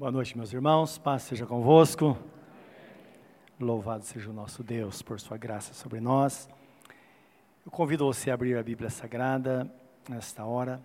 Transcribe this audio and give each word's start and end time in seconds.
Boa 0.00 0.10
noite, 0.10 0.34
meus 0.34 0.50
irmãos. 0.50 0.96
Paz 0.96 1.24
seja 1.24 1.44
convosco. 1.44 2.16
Louvado 3.60 4.02
seja 4.02 4.30
o 4.30 4.32
nosso 4.32 4.64
Deus 4.64 5.02
por 5.02 5.20
sua 5.20 5.36
graça 5.36 5.74
sobre 5.74 6.00
nós. 6.00 6.48
Eu 7.66 7.70
convido 7.70 8.06
você 8.06 8.30
a 8.30 8.34
abrir 8.34 8.56
a 8.56 8.62
Bíblia 8.62 8.88
Sagrada 8.88 9.70
nesta 10.08 10.42
hora, 10.42 10.82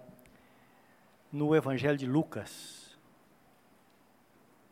no 1.31 1.55
Evangelho 1.55 1.97
de 1.97 2.05
Lucas, 2.05 2.99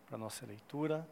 para 0.07 0.17
nossa 0.17 0.45
leitura. 0.45 1.07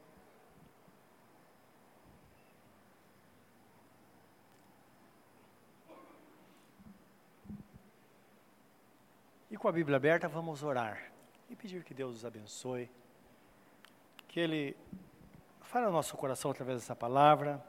E 9.50 9.56
com 9.56 9.70
a 9.70 9.72
Bíblia 9.72 9.96
aberta, 9.96 10.28
vamos 10.28 10.64
orar 10.64 11.14
e 11.50 11.56
pedir 11.56 11.86
que 11.86 11.94
Deus 11.94 12.18
os 12.18 12.26
abençoe 12.26 12.90
que 14.32 14.40
Ele 14.40 14.78
fale 15.64 15.86
ao 15.86 15.92
nosso 15.92 16.16
coração 16.16 16.52
através 16.52 16.80
dessa 16.80 16.96
palavra, 16.96 17.62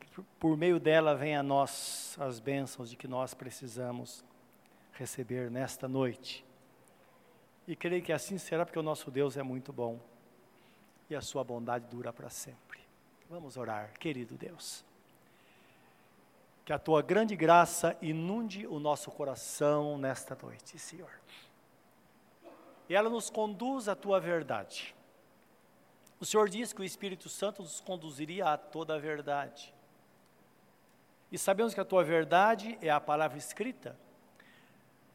que 0.00 0.22
por 0.40 0.56
meio 0.56 0.80
dela 0.80 1.14
venha 1.14 1.40
a 1.40 1.42
nós 1.42 2.16
as 2.18 2.40
bênçãos 2.40 2.88
de 2.88 2.96
que 2.96 3.06
nós 3.06 3.34
precisamos 3.34 4.24
receber 4.94 5.50
nesta 5.50 5.86
noite. 5.86 6.44
E 7.68 7.76
creio 7.76 8.02
que 8.02 8.12
assim 8.12 8.38
será, 8.38 8.64
porque 8.64 8.78
o 8.78 8.82
nosso 8.82 9.10
Deus 9.10 9.36
é 9.36 9.42
muito 9.42 9.70
bom 9.70 10.00
e 11.10 11.14
a 11.14 11.20
sua 11.20 11.44
bondade 11.44 11.86
dura 11.90 12.10
para 12.10 12.30
sempre. 12.30 12.80
Vamos 13.28 13.58
orar, 13.58 13.92
querido 13.98 14.36
Deus. 14.36 14.82
Que 16.64 16.72
a 16.72 16.78
tua 16.78 17.02
grande 17.02 17.36
graça 17.36 17.98
inunde 18.00 18.66
o 18.66 18.78
nosso 18.78 19.10
coração 19.10 19.98
nesta 19.98 20.34
noite, 20.42 20.78
Senhor. 20.78 21.10
E 22.88 22.94
ela 22.94 23.10
nos 23.10 23.28
conduz 23.28 23.88
à 23.88 23.94
tua 23.94 24.18
verdade 24.18 24.94
o 26.20 26.24
Senhor 26.24 26.48
diz 26.48 26.72
que 26.72 26.80
o 26.80 26.84
Espírito 26.84 27.28
Santo 27.28 27.62
nos 27.62 27.80
conduziria 27.80 28.46
a 28.48 28.56
toda 28.56 28.94
a 28.94 28.98
verdade. 28.98 29.74
E 31.30 31.38
sabemos 31.38 31.74
que 31.74 31.80
a 31.80 31.84
tua 31.84 32.04
verdade 32.04 32.78
é 32.80 32.90
a 32.90 33.00
palavra 33.00 33.36
escrita, 33.36 33.98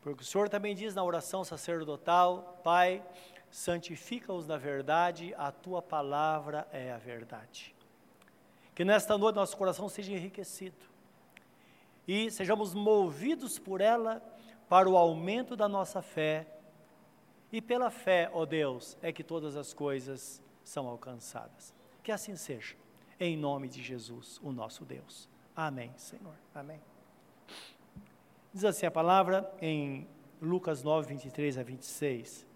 porque 0.01 0.21
o 0.21 0.25
Senhor 0.25 0.49
também 0.49 0.75
diz 0.75 0.93
na 0.95 1.03
oração 1.03 1.43
sacerdotal: 1.43 2.59
Pai, 2.63 3.03
santifica-os 3.49 4.47
na 4.47 4.57
verdade, 4.57 5.33
a 5.37 5.51
tua 5.51 5.81
palavra 5.81 6.67
é 6.71 6.91
a 6.91 6.97
verdade. 6.97 7.75
Que 8.75 8.85
nesta 8.85 9.17
noite 9.17 9.35
nosso 9.35 9.57
coração 9.57 9.89
seja 9.89 10.13
enriquecido 10.13 10.89
e 12.07 12.31
sejamos 12.31 12.73
movidos 12.73 13.59
por 13.59 13.81
ela 13.81 14.21
para 14.67 14.89
o 14.89 14.97
aumento 14.97 15.55
da 15.55 15.67
nossa 15.67 16.01
fé. 16.01 16.47
E 17.51 17.61
pela 17.61 17.89
fé, 17.89 18.29
ó 18.33 18.45
Deus, 18.45 18.97
é 19.01 19.11
que 19.11 19.23
todas 19.23 19.55
as 19.55 19.73
coisas 19.73 20.41
são 20.69 20.87
alcançadas. 20.87 21.73
Que 22.03 22.11
assim 22.11 22.35
seja, 22.35 22.75
em 23.19 23.35
nome 23.35 23.67
de 23.67 23.81
Jesus, 23.81 24.39
o 24.43 24.51
nosso 24.51 24.85
Deus. 24.85 25.27
Amém, 25.55 25.91
Senhor. 25.97 26.35
Amém. 26.53 26.79
Diz 28.53 28.63
assim 28.63 28.85
a 28.85 28.91
palavra 28.91 29.51
em 29.61 30.07
Lucas 30.41 30.83
9, 30.83 31.07
23 31.07 31.57
a 31.57 31.63
26. 31.63 32.47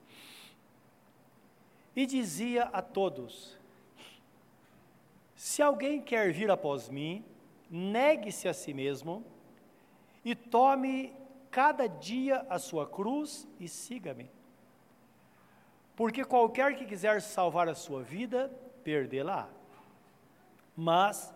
E 1.96 2.06
dizia 2.06 2.66
a 2.66 2.82
todos: 2.82 3.58
Se 5.36 5.62
alguém 5.62 6.02
quer 6.02 6.32
vir 6.32 6.50
após 6.50 6.90
mim, 6.90 7.26
negue-se 7.70 8.48
a 8.48 8.54
si 8.54 8.74
mesmo 8.74 9.26
e 10.24 10.36
tome 10.36 11.14
cada 11.50 11.88
dia 11.88 12.46
a 12.50 12.58
sua 12.60 12.88
cruz 12.88 13.48
e 13.60 13.68
siga-me. 13.68 14.30
Porque 15.96 16.26
qualquer 16.26 16.76
que 16.76 16.86
quiser 16.86 17.22
salvar 17.22 17.70
a 17.70 17.76
sua 17.76 18.02
vida, 18.02 18.52
perdê-la. 18.84 19.48
Mas 20.76 21.34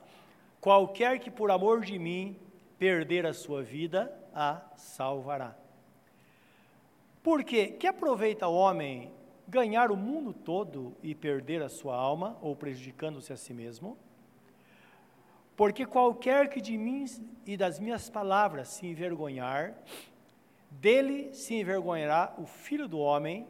qualquer 0.59 1.19
que 1.19 1.30
por 1.30 1.52
amor 1.52 1.81
de 1.81 2.00
mim 2.00 2.36
perder 2.80 3.25
a 3.25 3.34
sua 3.34 3.62
vida, 3.62 4.12
a 4.34 4.62
salvará. 4.75 5.56
Porque 7.23 7.67
que 7.67 7.88
aproveita 7.88 8.47
o 8.47 8.56
homem 8.56 9.12
ganhar 9.47 9.91
o 9.91 9.97
mundo 9.97 10.34
todo 10.34 10.96
e 11.01 11.16
perder 11.16 11.62
a 11.62 11.69
sua 11.69 11.96
alma, 11.96 12.38
ou 12.41 12.56
prejudicando-se 12.56 13.31
a 13.31 13.38
si 13.38 13.53
mesmo? 13.53 13.97
Porque 15.56 15.85
qualquer 15.85 16.50
que 16.50 16.62
de 16.62 16.78
mim 16.78 17.06
e 17.46 17.57
das 17.57 17.79
minhas 17.79 18.09
palavras 18.09 18.67
se 18.69 18.85
envergonhar, 18.85 19.75
dele 20.69 21.34
se 21.34 21.56
envergonhará 21.56 22.34
o 22.38 22.46
filho 22.46 22.88
do 22.88 23.00
homem 23.00 23.47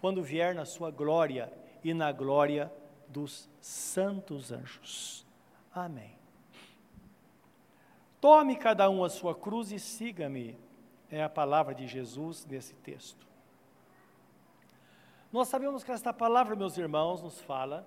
quando 0.00 0.22
vier 0.22 0.54
na 0.54 0.64
sua 0.64 0.90
glória 0.90 1.52
e 1.84 1.92
na 1.92 2.10
glória 2.10 2.72
dos 3.06 3.48
santos 3.60 4.50
anjos. 4.50 5.26
Amém. 5.74 6.18
Tome 8.20 8.56
cada 8.56 8.88
um 8.88 9.04
a 9.04 9.08
sua 9.08 9.34
cruz 9.34 9.72
e 9.72 9.78
siga-me, 9.78 10.58
é 11.10 11.22
a 11.22 11.28
palavra 11.28 11.74
de 11.74 11.86
Jesus 11.86 12.44
nesse 12.46 12.74
texto. 12.74 13.26
Nós 15.32 15.48
sabemos 15.48 15.84
que 15.84 15.92
esta 15.92 16.12
palavra, 16.12 16.56
meus 16.56 16.76
irmãos, 16.76 17.22
nos 17.22 17.40
fala 17.40 17.86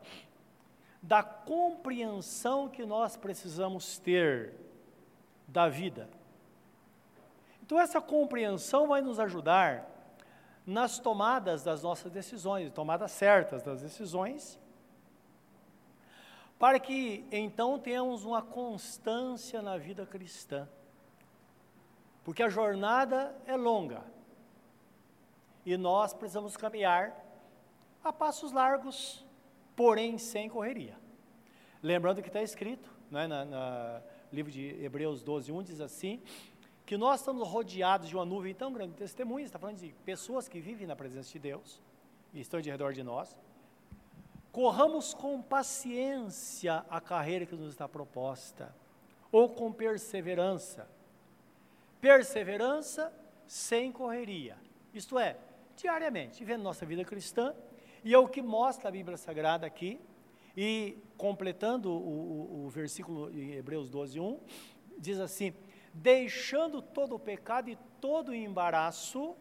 da 1.01 1.21
compreensão 1.21 2.69
que 2.69 2.85
nós 2.85 3.17
precisamos 3.17 3.99
ter 3.99 4.53
da 5.47 5.67
vida. 5.67 6.09
Então, 7.61 7.79
essa 7.79 7.99
compreensão 7.99 8.87
vai 8.87 9.01
nos 9.01 9.19
ajudar 9.19 9.92
nas 10.65 10.99
tomadas 10.99 11.63
das 11.63 11.83
nossas 11.83 12.11
decisões, 12.11 12.71
tomadas 12.71 13.11
certas 13.11 13.61
das 13.61 13.81
decisões, 13.81 14.59
para 16.57 16.79
que 16.79 17.25
então 17.31 17.77
tenhamos 17.77 18.23
uma 18.23 18.41
constância 18.41 19.61
na 19.61 19.77
vida 19.77 20.05
cristã. 20.05 20.67
Porque 22.23 22.41
a 22.41 22.47
jornada 22.47 23.35
é 23.45 23.55
longa 23.57 24.01
e 25.65 25.75
nós 25.75 26.13
precisamos 26.13 26.55
caminhar 26.55 27.13
a 28.03 28.13
passos 28.13 28.51
largos, 28.51 29.25
porém 29.75 30.17
sem 30.17 30.49
correria. 30.49 30.97
Lembrando 31.81 32.21
que 32.21 32.29
está 32.29 32.41
escrito, 32.41 32.89
né, 33.11 33.27
no 33.27 34.01
livro 34.31 34.51
de 34.51 34.81
Hebreus 34.83 35.21
12, 35.21 35.51
1 35.51 35.63
diz 35.63 35.81
assim: 35.81 36.21
que 36.85 36.97
nós 36.97 37.21
estamos 37.21 37.47
rodeados 37.47 38.09
de 38.09 38.15
uma 38.15 38.25
nuvem 38.25 38.53
tão 38.53 38.73
grande 38.73 38.91
de 38.91 38.97
testemunhas, 38.97 39.47
está 39.47 39.59
falando 39.59 39.77
de 39.77 39.93
pessoas 40.05 40.47
que 40.47 40.59
vivem 40.59 40.85
na 40.85 40.95
presença 40.95 41.31
de 41.31 41.39
Deus 41.39 41.81
e 42.33 42.41
estão 42.41 42.59
de 42.59 42.69
redor 42.69 42.93
de 42.93 43.03
nós. 43.03 43.37
Corramos 44.51 45.13
com 45.13 45.41
paciência 45.41 46.85
a 46.89 46.99
carreira 46.99 47.45
que 47.45 47.55
nos 47.55 47.71
está 47.71 47.87
proposta, 47.87 48.75
ou 49.31 49.49
com 49.49 49.71
perseverança. 49.71 50.87
Perseverança 51.99 53.11
sem 53.47 53.91
correria, 53.91 54.57
isto 54.93 55.17
é, 55.17 55.37
diariamente, 55.75 56.39
vivendo 56.39 56.63
nossa 56.63 56.85
vida 56.85 57.03
cristã, 57.03 57.55
e 58.03 58.13
é 58.13 58.17
o 58.17 58.27
que 58.27 58.41
mostra 58.41 58.89
a 58.89 58.91
Bíblia 58.91 59.17
Sagrada 59.17 59.65
aqui, 59.65 59.99
e 60.55 60.97
completando 61.17 61.91
o, 61.91 61.95
o, 61.95 62.65
o 62.65 62.69
versículo 62.69 63.31
em 63.31 63.53
Hebreus 63.53 63.89
12, 63.89 64.19
1, 64.19 64.39
diz 64.99 65.19
assim: 65.19 65.53
deixando 65.93 66.81
todo 66.81 67.15
o 67.15 67.19
pecado 67.19 67.69
e 67.69 67.77
todo 68.01 68.29
o 68.29 68.35
embaraço, 68.35 69.35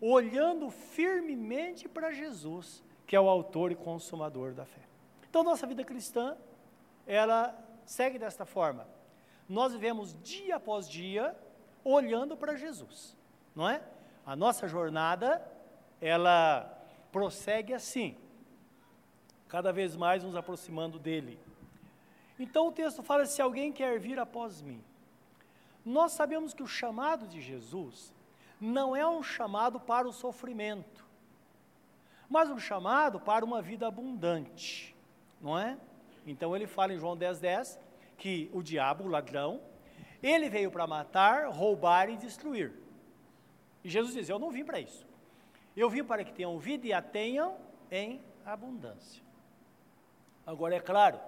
olhando 0.00 0.70
firmemente 0.70 1.88
para 1.88 2.12
Jesus, 2.12 2.82
que 3.06 3.16
é 3.16 3.20
o 3.20 3.28
autor 3.28 3.72
e 3.72 3.74
consumador 3.74 4.54
da 4.54 4.64
fé. 4.64 4.80
Então, 5.28 5.42
nossa 5.42 5.66
vida 5.66 5.84
cristã, 5.84 6.36
ela 7.06 7.56
segue 7.84 8.18
desta 8.18 8.44
forma. 8.44 8.86
Nós 9.48 9.72
vivemos 9.72 10.16
dia 10.22 10.56
após 10.56 10.88
dia 10.88 11.36
olhando 11.84 12.36
para 12.36 12.54
Jesus, 12.54 13.16
não 13.54 13.68
é? 13.68 13.82
A 14.24 14.36
nossa 14.36 14.68
jornada, 14.68 15.44
ela 16.00 16.78
prossegue 17.10 17.74
assim, 17.74 18.16
cada 19.48 19.72
vez 19.72 19.96
mais 19.96 20.22
nos 20.22 20.36
aproximando 20.36 20.98
dele. 20.98 21.38
Então 22.38 22.68
o 22.68 22.72
texto 22.72 23.02
fala: 23.02 23.26
se 23.26 23.42
alguém 23.42 23.72
quer 23.72 23.98
vir 23.98 24.18
após 24.18 24.62
mim, 24.62 24.82
nós 25.90 26.12
sabemos 26.12 26.54
que 26.54 26.62
o 26.62 26.66
chamado 26.66 27.26
de 27.26 27.40
Jesus 27.40 28.14
não 28.60 28.94
é 28.94 29.06
um 29.06 29.22
chamado 29.22 29.80
para 29.80 30.08
o 30.08 30.12
sofrimento, 30.12 31.06
mas 32.28 32.50
um 32.50 32.58
chamado 32.58 33.18
para 33.18 33.44
uma 33.44 33.60
vida 33.60 33.86
abundante, 33.86 34.94
não 35.40 35.58
é? 35.58 35.78
Então 36.26 36.54
ele 36.54 36.66
fala 36.66 36.92
em 36.92 36.98
João 36.98 37.16
10,10 37.16 37.40
10, 37.40 37.80
que 38.16 38.50
o 38.52 38.62
diabo, 38.62 39.04
o 39.04 39.08
ladrão, 39.08 39.60
ele 40.22 40.48
veio 40.48 40.70
para 40.70 40.86
matar, 40.86 41.48
roubar 41.48 42.08
e 42.10 42.16
destruir. 42.16 42.74
E 43.82 43.88
Jesus 43.88 44.14
diz: 44.14 44.28
Eu 44.28 44.38
não 44.38 44.50
vim 44.50 44.64
para 44.64 44.78
isso. 44.78 45.06
Eu 45.76 45.88
vim 45.88 46.04
para 46.04 46.22
que 46.22 46.32
tenham 46.32 46.58
vida 46.58 46.86
e 46.86 46.92
a 46.92 47.00
tenham 47.00 47.56
em 47.90 48.20
abundância. 48.44 49.22
Agora, 50.46 50.74
é 50.74 50.80
claro 50.80 51.18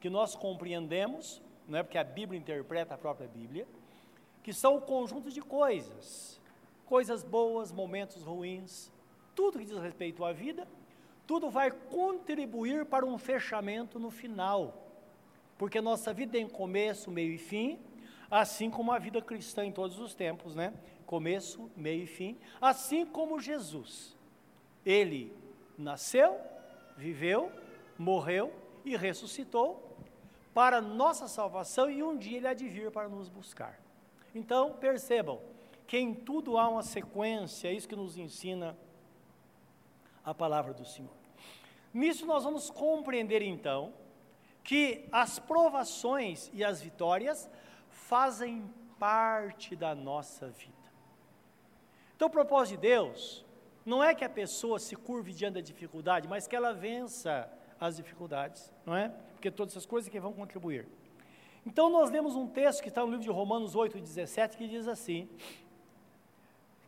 que 0.00 0.08
nós 0.08 0.34
compreendemos 0.34 1.42
não 1.66 1.78
é 1.78 1.82
porque 1.82 1.98
a 1.98 2.04
Bíblia 2.04 2.38
interpreta 2.38 2.94
a 2.94 2.98
própria 2.98 3.28
Bíblia, 3.28 3.66
que 4.44 4.52
são 4.52 4.76
o 4.76 4.80
conjunto 4.80 5.30
de 5.30 5.40
coisas, 5.40 6.38
coisas 6.84 7.24
boas, 7.24 7.72
momentos 7.72 8.22
ruins, 8.22 8.92
tudo 9.34 9.58
que 9.58 9.64
diz 9.64 9.78
respeito 9.78 10.22
à 10.22 10.32
vida, 10.34 10.68
tudo 11.26 11.48
vai 11.48 11.70
contribuir 11.70 12.84
para 12.84 13.06
um 13.06 13.16
fechamento 13.16 13.98
no 13.98 14.10
final. 14.10 14.86
Porque 15.56 15.80
nossa 15.80 16.12
vida 16.12 16.32
tem 16.32 16.46
começo, 16.46 17.10
meio 17.10 17.32
e 17.32 17.38
fim, 17.38 17.78
assim 18.30 18.70
como 18.70 18.92
a 18.92 18.98
vida 18.98 19.22
cristã 19.22 19.64
em 19.64 19.72
todos 19.72 19.98
os 19.98 20.14
tempos, 20.14 20.54
né? 20.54 20.74
Começo, 21.06 21.70
meio 21.74 22.02
e 22.02 22.06
fim, 22.06 22.36
assim 22.60 23.06
como 23.06 23.40
Jesus. 23.40 24.14
Ele 24.84 25.34
nasceu, 25.78 26.38
viveu, 26.98 27.50
morreu 27.96 28.52
e 28.84 28.94
ressuscitou 28.94 29.96
para 30.52 30.82
nossa 30.82 31.28
salvação 31.28 31.90
e 31.90 32.02
um 32.02 32.14
dia 32.14 32.36
ele 32.36 32.46
há 32.46 32.52
de 32.52 32.68
vir 32.68 32.90
para 32.90 33.08
nos 33.08 33.30
buscar. 33.30 33.83
Então, 34.34 34.72
percebam 34.72 35.40
que 35.86 35.98
em 35.98 36.14
tudo 36.14 36.58
há 36.58 36.68
uma 36.68 36.82
sequência, 36.82 37.68
é 37.68 37.72
isso 37.72 37.88
que 37.88 37.96
nos 37.96 38.16
ensina 38.16 38.76
a 40.24 40.34
palavra 40.34 40.72
do 40.72 40.84
Senhor. 40.84 41.12
Nisso 41.92 42.26
nós 42.26 42.42
vamos 42.42 42.70
compreender 42.70 43.42
então 43.42 43.92
que 44.64 45.06
as 45.12 45.38
provações 45.38 46.50
e 46.52 46.64
as 46.64 46.80
vitórias 46.80 47.48
fazem 47.88 48.68
parte 48.98 49.76
da 49.76 49.94
nossa 49.94 50.48
vida. 50.48 50.72
Então, 52.16 52.28
o 52.28 52.30
propósito 52.30 52.76
de 52.76 52.88
Deus 52.88 53.44
não 53.84 54.02
é 54.02 54.14
que 54.14 54.24
a 54.24 54.28
pessoa 54.28 54.78
se 54.78 54.96
curve 54.96 55.32
diante 55.32 55.54
da 55.54 55.60
dificuldade, 55.60 56.26
mas 56.26 56.46
que 56.46 56.56
ela 56.56 56.72
vença 56.72 57.50
as 57.78 57.96
dificuldades, 57.96 58.72
não 58.86 58.96
é? 58.96 59.10
Porque 59.34 59.50
todas 59.50 59.74
essas 59.74 59.84
coisas 59.84 60.10
que 60.10 60.18
vão 60.18 60.32
contribuir. 60.32 60.88
Então, 61.66 61.88
nós 61.88 62.10
lemos 62.10 62.34
um 62.36 62.46
texto 62.46 62.82
que 62.82 62.88
está 62.88 63.00
no 63.00 63.08
livro 63.08 63.24
de 63.24 63.30
Romanos 63.30 63.74
8, 63.74 63.98
17, 63.98 64.56
que 64.56 64.68
diz 64.68 64.86
assim: 64.86 65.28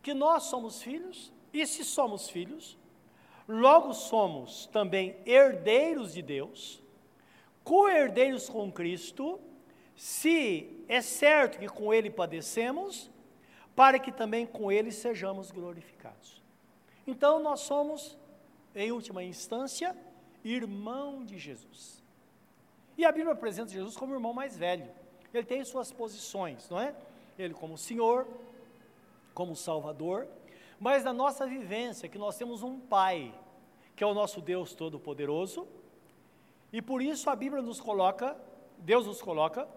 que 0.07 0.15
nós 0.15 0.45
somos 0.45 0.81
filhos, 0.81 1.33
e 1.53 1.67
se 1.67 1.85
somos 1.85 2.29
filhos, 2.31 2.79
logo 3.49 3.93
somos 3.93 4.67
também 4.67 5.17
herdeiros 5.27 6.13
de 6.13 6.23
Deus, 6.23 6.81
co-herdeiros 7.65 8.49
com 8.49 8.71
Cristo, 8.71 9.41
se 9.97 10.85
é 10.87 11.01
certo 11.01 11.59
que 11.59 11.69
com 11.69 11.93
Ele 11.93 12.09
padecemos, 12.09 13.11
para 13.75 13.99
que 13.99 14.13
também 14.13 14.47
com 14.47 14.71
Ele 14.71 14.93
sejamos 14.93 15.51
glorificados. 15.51 16.41
Então 17.05 17.41
nós 17.41 17.61
somos, 17.61 18.17
em 18.77 18.93
última 18.93 19.25
instância, 19.25 19.97
irmão 20.45 21.25
de 21.25 21.37
Jesus. 21.37 22.01
E 22.97 23.05
a 23.05 23.13
Bíblia 23.13 23.33
apresenta 23.33 23.71
Jesus 23.71 23.97
como 23.97 24.13
o 24.13 24.17
irmão 24.17 24.33
mais 24.33 24.57
velho. 24.57 24.89
Ele 25.33 25.45
tem 25.45 25.65
suas 25.65 25.93
posições, 25.93 26.69
não 26.71 26.81
é? 26.81 26.95
Ele 27.39 27.53
como 27.53 27.77
Senhor, 27.77 28.27
como 29.35 29.55
Salvador, 29.55 30.27
mas 30.81 31.05
na 31.05 31.13
nossa 31.13 31.47
vivência, 31.47 32.09
que 32.09 32.19
nós 32.19 32.37
temos 32.37 32.63
um 32.63 32.79
Pai, 32.79 33.35
que 33.95 34.03
é 34.03 34.07
o 34.07 34.15
nosso 34.15 34.41
Deus 34.41 34.75
Todo-Poderoso, 34.75 35.67
e 36.73 36.81
por 36.81 37.03
isso 37.03 37.29
a 37.31 37.37
Bíblia 37.37 37.63
nos 37.63 37.81
coloca, 37.81 38.37
Deus 38.79 39.07
nos 39.07 39.21
coloca, 39.21 39.69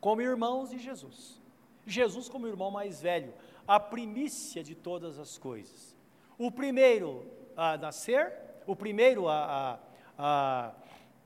como 0.00 0.20
irmãos 0.20 0.70
de 0.70 0.78
Jesus. 0.78 1.40
Jesus 1.86 2.28
como 2.28 2.46
irmão 2.46 2.70
mais 2.70 3.00
velho, 3.00 3.32
a 3.66 3.78
primícia 3.78 4.62
de 4.62 4.74
todas 4.74 5.18
as 5.18 5.38
coisas. 5.38 5.96
O 6.38 6.50
primeiro 6.50 7.26
a 7.56 7.76
nascer, 7.76 8.32
o 8.66 8.74
primeiro 8.74 9.28
a, 9.28 9.44
a, 9.44 9.78
a, 10.18 10.74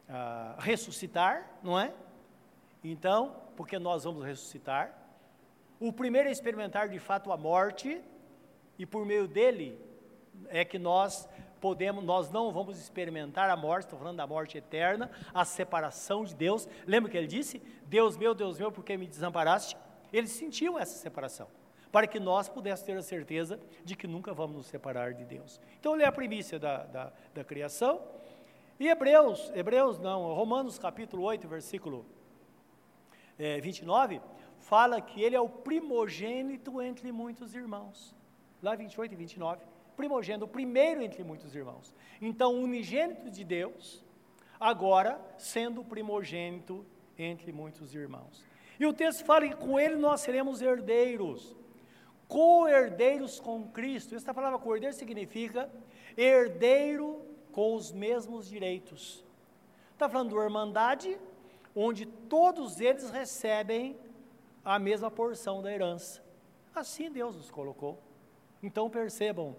a 0.09 0.57
ressuscitar, 0.59 1.59
não 1.63 1.79
é? 1.79 1.93
Então, 2.83 3.37
porque 3.57 3.79
nós 3.79 4.05
vamos 4.05 4.25
ressuscitar. 4.25 4.97
O 5.79 5.93
primeiro 5.93 6.29
a 6.29 6.33
experimentar 6.33 6.89
de 6.89 6.99
fato 6.99 7.31
a 7.31 7.37
morte, 7.37 8.01
e 8.79 8.87
por 8.87 9.05
meio 9.05 9.29
dele 9.29 9.79
é 10.49 10.65
que 10.65 10.79
nós 10.79 11.29
podemos, 11.61 12.03
nós 12.05 12.31
não 12.31 12.53
vamos 12.53 12.79
experimentar 12.79 13.51
a 13.51 13.57
morte, 13.57 13.85
estou 13.85 13.99
falando 13.99 14.17
da 14.17 14.27
morte 14.27 14.57
eterna, 14.57 15.11
a 15.35 15.45
separação 15.45 16.25
de 16.25 16.35
Deus. 16.35 16.69
Lembra 16.87 17.11
que 17.11 17.17
ele 17.17 17.27
disse: 17.27 17.61
Deus 17.85 18.17
meu, 18.17 18.35
Deus 18.35 18.59
meu, 18.59 18.73
por 18.73 18.85
que 18.85 18.97
me 18.97 19.07
desamparaste? 19.07 19.77
Eles 20.13 20.31
sentiam 20.31 20.79
essa 20.79 20.97
separação, 20.97 21.49
para 21.93 22.07
que 22.07 22.19
nós 22.19 22.49
pudéssemos 22.49 22.87
ter 22.87 22.97
a 22.97 23.03
certeza 23.03 23.61
de 23.85 23.95
que 23.95 24.07
nunca 24.07 24.33
vamos 24.33 24.57
nos 24.57 24.67
separar 24.67 25.13
de 25.13 25.25
Deus. 25.25 25.61
Então, 25.79 25.95
ele 25.95 26.05
é 26.05 26.07
a 26.07 26.13
primícia 26.13 26.59
da, 26.59 26.85
da, 26.85 27.13
da 27.35 27.45
criação. 27.45 28.01
E 28.79 28.89
Hebreus, 28.89 29.51
Hebreus 29.55 29.99
não, 29.99 30.33
Romanos 30.35 30.79
capítulo 30.79 31.23
8, 31.25 31.49
versículo 31.49 32.07
é, 33.39 33.61
29, 33.61 34.21
fala 34.59 35.01
que 35.01 35.23
ele 35.23 35.35
é 35.35 35.41
o 35.41 35.49
primogênito 35.49 36.81
entre 36.81 37.11
muitos 37.11 37.55
irmãos. 37.55 38.15
Lá 38.63 38.75
28 38.75 39.13
e 39.13 39.17
29 39.17 39.79
primogênito, 39.99 40.45
o 40.45 40.49
primeiro 40.49 41.03
entre 41.03 41.25
muitos 41.25 41.57
irmãos. 41.57 41.93
Então, 42.23 42.55
unigênito 42.55 43.29
de 43.29 43.43
Deus, 43.43 44.05
agora 44.61 45.21
sendo 45.37 45.83
primogênito 45.83 46.87
entre 47.19 47.51
muitos 47.51 47.93
irmãos. 47.97 48.47
E 48.79 48.87
o 48.87 48.93
texto 48.93 49.25
fala 49.25 49.49
que 49.49 49.57
com 49.57 49.79
ele 49.79 49.97
nós 49.97 50.21
seremos 50.21 50.63
herdeiros, 50.63 51.57
co-herdeiros 52.29 53.41
com 53.41 53.67
Cristo. 53.69 54.15
Essa 54.15 54.33
palavra 54.33 54.57
co-herdeiro 54.61 54.95
significa 54.95 55.69
herdeiro 56.17 57.18
com 57.59 57.75
os 57.75 57.91
mesmos 57.91 58.49
direitos. 58.49 59.25
Está 59.93 60.09
falando 60.09 60.29
de 60.29 60.37
irmandade, 60.37 61.19
onde 61.75 62.07
todos 62.07 62.81
eles 62.81 63.11
recebem 63.11 63.99
a 64.65 64.79
mesma 64.79 65.11
porção 65.11 65.61
da 65.61 65.73
herança. 65.73 66.23
Assim 66.73 67.11
Deus 67.11 67.35
nos 67.35 67.51
colocou. 67.51 67.99
Então 68.63 68.89
percebam, 68.89 69.57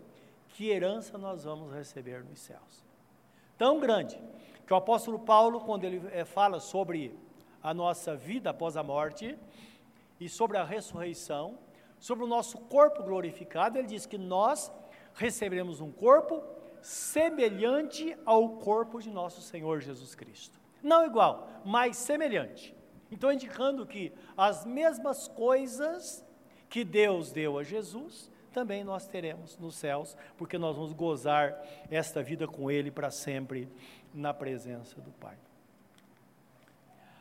que 0.48 0.70
herança 0.70 1.18
nós 1.18 1.44
vamos 1.44 1.74
receber 1.74 2.24
nos 2.24 2.40
céus. 2.40 2.86
Tão 3.58 3.82
grande 3.82 4.18
que 4.66 4.72
o 4.72 4.78
apóstolo 4.78 5.20
Paulo, 5.20 5.60
quando 5.60 5.84
ele 5.84 6.02
é, 6.14 6.24
fala 6.24 6.62
sobre 6.62 7.14
a 7.62 7.74
nossa 7.74 8.16
vida 8.16 8.52
após 8.52 8.78
a 8.78 8.82
morte 8.82 9.38
e 10.22 10.30
sobre 10.30 10.56
a 10.56 10.64
ressurreição, 10.64 11.60
sobre 12.00 12.24
o 12.24 12.28
nosso 12.28 12.60
corpo 12.60 13.04
glorificado, 13.04 13.78
ele 13.78 13.90
diz 13.90 14.06
que 14.06 14.18
nós 14.18 14.72
receberemos 15.16 15.82
um 15.82 15.92
corpo 15.92 16.59
semelhante 16.82 18.18
ao 18.26 18.58
corpo 18.58 19.02
de 19.02 19.10
nosso 19.10 19.42
Senhor 19.42 19.82
Jesus 19.82 20.16
Cristo. 20.16 20.60
Não 20.82 21.06
igual, 21.06 21.50
mas 21.66 21.98
semelhante. 21.98 22.76
Então, 23.12 23.32
indicando 23.32 23.86
que 23.86 24.14
as 24.38 24.66
mesmas 24.66 25.28
coisas 25.28 26.26
que 26.70 26.84
Deus 26.84 27.32
deu 27.32 27.58
a 27.58 27.64
Jesus, 27.64 28.32
também 28.52 28.84
nós 28.84 29.08
teremos 29.08 29.58
nos 29.58 29.76
céus, 29.76 30.16
porque 30.38 30.58
nós 30.58 30.76
vamos 30.76 30.94
gozar 30.94 31.60
esta 31.90 32.22
vida 32.22 32.48
com 32.48 32.70
Ele 32.70 32.92
para 32.92 33.10
sempre 33.10 33.68
na 34.14 34.34
presença 34.34 35.02
do 35.02 35.12
Pai. 35.12 35.38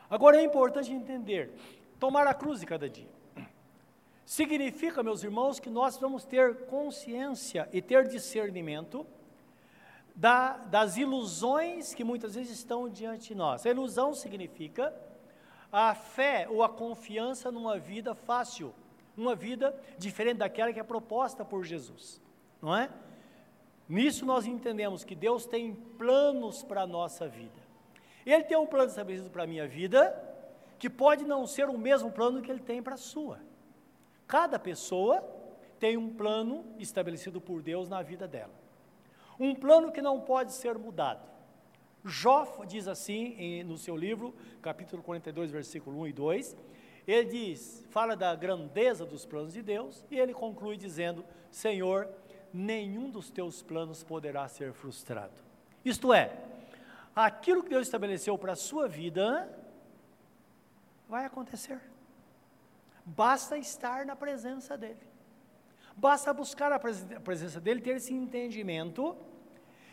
Agora 0.09 0.37
é 0.37 0.43
importante 0.43 0.91
entender: 0.91 1.51
tomar 1.99 2.27
a 2.27 2.33
cruz 2.33 2.59
de 2.59 2.65
cada 2.65 2.89
dia. 2.89 3.09
Significa, 4.25 5.01
meus 5.01 5.23
irmãos, 5.23 5.59
que 5.59 5.71
nós 5.71 5.97
vamos 5.97 6.23
ter 6.23 6.65
consciência 6.65 7.67
e 7.73 7.81
ter 7.81 8.07
discernimento 8.07 9.05
da, 10.19 10.57
das 10.57 10.97
ilusões 10.97 11.93
que 11.93 12.03
muitas 12.03 12.35
vezes 12.35 12.51
estão 12.51 12.89
diante 12.89 13.29
de 13.29 13.35
nós. 13.35 13.65
A 13.65 13.69
ilusão 13.69 14.13
significa 14.13 14.93
a 15.71 15.95
fé 15.95 16.45
ou 16.49 16.61
a 16.61 16.67
confiança 16.67 17.49
numa 17.49 17.79
vida 17.79 18.13
fácil 18.13 18.75
uma 19.15 19.33
vida 19.33 19.73
diferente 19.97 20.39
daquela 20.39 20.73
que 20.73 20.79
é 20.79 20.83
proposta 20.83 21.45
por 21.45 21.63
Jesus, 21.63 22.21
não 22.61 22.75
é? 22.75 22.89
Nisso 23.87 24.25
nós 24.25 24.45
entendemos 24.45 25.05
que 25.05 25.15
Deus 25.15 25.45
tem 25.45 25.73
planos 25.73 26.63
para 26.63 26.81
a 26.81 26.87
nossa 26.87 27.25
vida. 27.25 27.61
Ele 28.25 28.43
tem 28.43 28.57
um 28.57 28.67
plano 28.67 28.89
estabelecido 28.89 29.29
para 29.29 29.43
a 29.43 29.47
minha 29.47 29.67
vida, 29.67 30.21
que 30.77 30.89
pode 30.89 31.23
não 31.23 31.47
ser 31.47 31.69
o 31.69 31.77
mesmo 31.77 32.11
plano 32.11 32.41
que 32.41 32.51
ele 32.51 32.59
tem 32.59 32.83
para 32.83 32.95
a 32.95 32.97
sua. 32.97 33.39
Cada 34.27 34.59
pessoa 34.59 35.21
tem 35.79 35.95
um 35.95 36.13
plano 36.13 36.65
estabelecido 36.77 37.39
por 37.39 37.61
Deus 37.61 37.87
na 37.87 38.01
vida 38.01 38.27
dela. 38.27 38.58
Um 39.39 39.55
plano 39.55 39.91
que 39.91 40.01
não 40.01 40.19
pode 40.19 40.51
ser 40.53 40.77
mudado. 40.77 41.27
Jó 42.03 42.63
diz 42.67 42.87
assim 42.87 43.63
no 43.63 43.77
seu 43.77 43.95
livro, 43.95 44.33
capítulo 44.61 45.03
42, 45.03 45.51
versículo 45.51 45.99
1 46.01 46.07
e 46.07 46.13
2, 46.13 46.57
ele 47.07 47.29
diz, 47.29 47.85
fala 47.89 48.15
da 48.15 48.35
grandeza 48.35 49.05
dos 49.05 49.25
planos 49.25 49.53
de 49.53 49.61
Deus 49.61 50.05
e 50.11 50.19
ele 50.19 50.33
conclui 50.33 50.77
dizendo: 50.77 51.25
Senhor, 51.49 52.07
nenhum 52.53 53.09
dos 53.09 53.29
teus 53.29 53.61
planos 53.61 54.03
poderá 54.03 54.47
ser 54.47 54.73
frustrado. 54.73 55.33
Isto 55.83 56.13
é, 56.13 56.37
aquilo 57.15 57.63
que 57.63 57.69
Deus 57.69 57.87
estabeleceu 57.87 58.37
para 58.37 58.53
a 58.53 58.55
sua 58.55 58.87
vida 58.87 59.49
vai 61.07 61.25
acontecer. 61.25 61.81
Basta 63.05 63.57
estar 63.57 64.05
na 64.05 64.15
presença 64.15 64.77
dEle. 64.77 65.09
Basta 65.97 66.31
buscar 66.33 66.71
a 66.71 66.79
presença 66.79 67.59
dEle, 67.59 67.81
ter 67.81 67.95
esse 67.95 68.13
entendimento. 68.13 69.17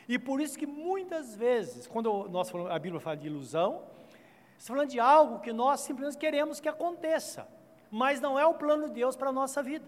E 0.08 0.18
por 0.18 0.40
isso 0.40 0.58
que 0.58 0.66
muitas 0.66 1.34
vezes, 1.34 1.86
quando 1.86 2.28
nós 2.28 2.48
falamos, 2.48 2.72
a 2.72 2.78
Bíblia 2.78 3.00
fala 3.00 3.16
de 3.16 3.26
ilusão, 3.26 3.82
Está 4.58 4.72
falando 4.72 4.90
de 4.90 5.00
algo 5.00 5.40
que 5.40 5.52
nós 5.52 5.80
simplesmente 5.80 6.18
queremos 6.18 6.60
que 6.60 6.68
aconteça, 6.68 7.46
mas 7.90 8.20
não 8.20 8.38
é 8.38 8.46
o 8.46 8.54
plano 8.54 8.88
de 8.88 8.94
Deus 8.94 9.16
para 9.16 9.28
a 9.28 9.32
nossa 9.32 9.62
vida. 9.62 9.84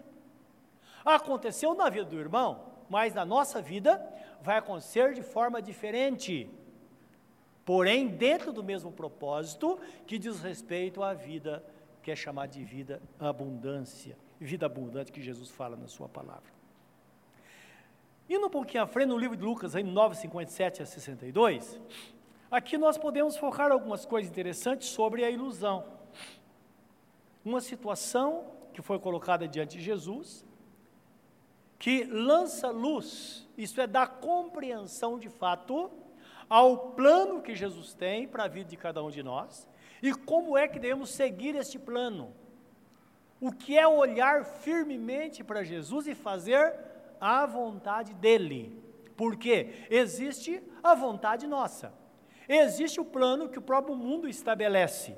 Aconteceu 1.03 1.73
na 1.73 1.89
vida 1.89 2.05
do 2.05 2.19
irmão, 2.19 2.65
mas 2.89 3.13
na 3.13 3.25
nossa 3.25 3.61
vida 3.61 4.01
vai 4.41 4.57
acontecer 4.57 5.13
de 5.13 5.21
forma 5.21 5.61
diferente. 5.61 6.49
Porém, 7.65 8.07
dentro 8.07 8.51
do 8.51 8.63
mesmo 8.63 8.91
propósito 8.91 9.79
que 10.05 10.17
diz 10.17 10.39
respeito 10.39 11.03
à 11.03 11.13
vida, 11.13 11.63
que 12.01 12.11
é 12.11 12.15
chamada 12.15 12.51
de 12.51 12.63
vida 12.63 13.01
abundância, 13.19 14.17
vida 14.39 14.65
abundante 14.65 15.11
que 15.11 15.21
Jesus 15.21 15.49
fala 15.49 15.75
na 15.75 15.87
sua 15.87 16.07
palavra. 16.07 16.58
Indo 18.29 18.45
um 18.45 18.49
pouquinho 18.49 18.83
à 18.83 18.85
frente, 18.85 19.07
no 19.07 19.17
livro 19.17 19.35
de 19.35 19.43
Lucas, 19.43 19.73
em 19.73 19.83
9, 19.83 20.15
57 20.15 20.83
a 20.83 20.85
62, 20.85 21.81
aqui 22.51 22.77
nós 22.77 22.95
podemos 22.95 23.35
focar 23.35 23.71
algumas 23.71 24.05
coisas 24.05 24.29
interessantes 24.29 24.89
sobre 24.89 25.25
a 25.25 25.31
ilusão. 25.31 25.83
Uma 27.43 27.59
situação 27.59 28.45
que 28.71 28.83
foi 28.83 28.99
colocada 28.99 29.47
diante 29.47 29.79
de 29.79 29.83
Jesus, 29.83 30.45
que 31.79 32.03
lança 32.03 32.69
luz, 32.69 33.49
isso 33.57 33.81
é, 33.81 33.87
dá 33.87 34.05
compreensão 34.05 35.17
de 35.17 35.27
fato 35.27 35.89
ao 36.47 36.91
plano 36.91 37.41
que 37.41 37.55
Jesus 37.55 37.95
tem 37.95 38.27
para 38.27 38.43
a 38.43 38.47
vida 38.47 38.69
de 38.69 38.77
cada 38.77 39.03
um 39.03 39.09
de 39.09 39.23
nós 39.23 39.67
e 40.03 40.13
como 40.13 40.55
é 40.55 40.67
que 40.67 40.77
devemos 40.77 41.09
seguir 41.09 41.55
este 41.55 41.79
plano. 41.79 42.31
O 43.41 43.51
que 43.51 43.75
é 43.75 43.87
olhar 43.87 44.45
firmemente 44.45 45.43
para 45.43 45.63
Jesus 45.63 46.05
e 46.05 46.13
fazer 46.13 46.88
a 47.19 47.45
vontade 47.45 48.13
dele. 48.13 48.81
Porque 49.15 49.85
existe 49.89 50.61
a 50.81 50.95
vontade 50.95 51.45
nossa. 51.45 51.93
Existe 52.47 52.99
o 52.99 53.05
plano 53.05 53.49
que 53.49 53.59
o 53.59 53.61
próprio 53.61 53.95
mundo 53.95 54.27
estabelece. 54.27 55.15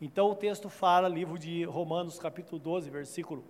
Então 0.00 0.30
o 0.30 0.34
texto 0.34 0.68
fala, 0.68 1.08
livro 1.08 1.38
de 1.38 1.64
Romanos, 1.64 2.18
capítulo 2.18 2.58
12, 2.58 2.88
versículo 2.88 3.44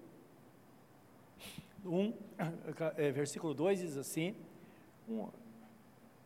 1, 1.84 2.12
é, 2.96 3.10
versículo 3.10 3.54
2 3.54 3.80
diz 3.80 3.96
assim, 3.96 4.34
um, 5.08 5.28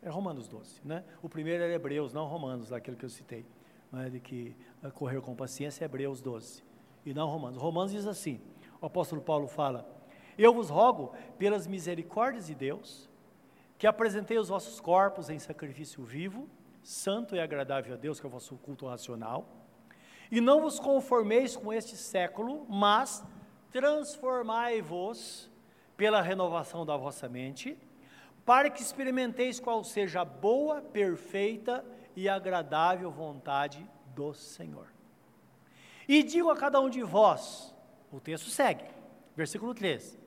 é 0.03 0.09
Romanos 0.09 0.49
12, 0.49 0.81
né? 0.85 1.05
O 1.23 1.29
primeiro 1.29 1.63
é 1.63 1.75
Hebreus, 1.75 2.13
não 2.13 2.27
Romanos, 2.27 2.73
aquele 2.73 2.97
que 2.97 3.05
eu 3.05 3.11
citei, 3.11 3.45
é? 3.93 4.09
de 4.09 4.21
que 4.21 4.57
correr 4.95 5.21
com 5.21 5.35
paciência 5.35 5.85
é 5.85 5.87
Hebreus 5.87 6.21
12, 6.21 6.63
e 7.05 7.13
não 7.13 7.29
Romanos. 7.29 7.61
Romanos 7.61 7.93
diz 7.93 8.07
assim, 8.07 8.41
o 8.81 8.87
apóstolo 8.87 9.21
Paulo 9.21 9.47
fala, 9.47 9.87
eu 10.39 10.53
vos 10.53 10.71
rogo, 10.71 11.15
pelas 11.39 11.67
misericórdias 11.67 12.47
de 12.47 12.55
Deus, 12.55 13.09
que 13.79 13.87
apresentei 13.87 14.39
os 14.39 14.49
vossos 14.49 14.81
corpos 14.81 15.29
em 15.31 15.39
sacrifício 15.39 16.03
vivo, 16.05 16.49
santo 16.83 17.35
e 17.35 17.41
agradável 17.41 17.95
a 17.95 17.97
Deus, 17.97 18.21
que 18.21 18.27
é 18.27 18.29
o 18.29 18.33
vosso 18.33 18.57
culto 18.57 18.87
racional, 18.87 19.49
e 20.31 20.41
não 20.41 20.61
vos 20.61 20.79
conformeis 20.79 21.57
com 21.57 21.73
este 21.73 21.97
século, 21.97 22.67
mas 22.69 23.25
transformai-vos 23.71 25.51
pela 25.97 26.21
renovação 26.21 26.85
da 26.85 26.97
vossa 26.97 27.29
mente, 27.29 27.79
para 28.45 28.69
que 28.69 28.83
experimenteis 28.83 29.59
qual 29.59 29.83
seja 29.83 30.21
a 30.21 30.25
boa, 30.25 30.81
perfeita 30.81 31.85
e 32.15 32.29
agradável 32.29 33.11
vontade 33.11 33.89
do 34.15 34.35
Senhor. 34.35 34.89
E 36.07 36.23
digo 36.23 36.51
a 36.51 36.57
cada 36.57 36.81
um 36.81 36.91
de 36.91 37.03
vós, 37.03 37.75
o 38.13 38.21
texto 38.21 38.51
segue, 38.51 38.85
versículo 39.35 39.75
3: 39.75 40.19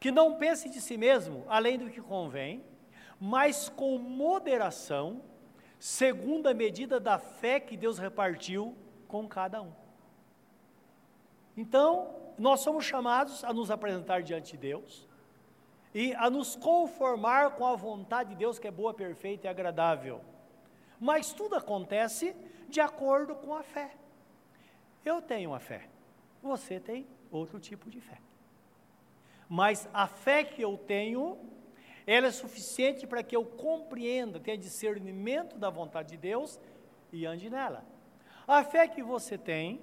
que 0.00 0.10
não 0.10 0.36
pense 0.36 0.70
de 0.70 0.80
si 0.80 0.96
mesmo 0.96 1.44
além 1.46 1.78
do 1.78 1.90
que 1.90 2.00
convém, 2.00 2.64
mas 3.20 3.68
com 3.68 3.98
moderação, 3.98 5.22
segundo 5.78 6.48
a 6.48 6.54
medida 6.54 6.98
da 6.98 7.18
fé 7.18 7.60
que 7.60 7.76
Deus 7.76 7.98
repartiu 7.98 8.74
com 9.06 9.28
cada 9.28 9.60
um. 9.60 9.72
Então, 11.54 12.16
nós 12.38 12.60
somos 12.60 12.86
chamados 12.86 13.44
a 13.44 13.52
nos 13.52 13.70
apresentar 13.70 14.22
diante 14.22 14.52
de 14.52 14.58
Deus 14.58 15.06
e 15.94 16.14
a 16.14 16.30
nos 16.30 16.56
conformar 16.56 17.50
com 17.50 17.66
a 17.66 17.76
vontade 17.76 18.30
de 18.30 18.36
Deus 18.36 18.58
que 18.58 18.66
é 18.66 18.70
boa, 18.70 18.94
perfeita 18.94 19.46
e 19.46 19.50
agradável. 19.50 20.22
Mas 20.98 21.34
tudo 21.34 21.56
acontece 21.56 22.34
de 22.68 22.80
acordo 22.80 23.34
com 23.34 23.54
a 23.54 23.62
fé. 23.62 23.94
Eu 25.04 25.20
tenho 25.20 25.50
uma 25.50 25.60
fé, 25.60 25.88
você 26.42 26.80
tem 26.80 27.06
outro 27.30 27.60
tipo 27.60 27.90
de 27.90 28.00
fé. 28.00 28.18
Mas 29.52 29.88
a 29.92 30.06
fé 30.06 30.44
que 30.44 30.62
eu 30.62 30.78
tenho, 30.78 31.36
ela 32.06 32.28
é 32.28 32.30
suficiente 32.30 33.04
para 33.04 33.20
que 33.20 33.34
eu 33.34 33.44
compreenda, 33.44 34.38
tenha 34.38 34.56
discernimento 34.56 35.58
da 35.58 35.68
vontade 35.68 36.10
de 36.10 36.16
Deus 36.16 36.60
e 37.12 37.26
ande 37.26 37.50
nela. 37.50 37.84
A 38.46 38.62
fé 38.62 38.86
que 38.86 39.02
você 39.02 39.36
tem, 39.36 39.80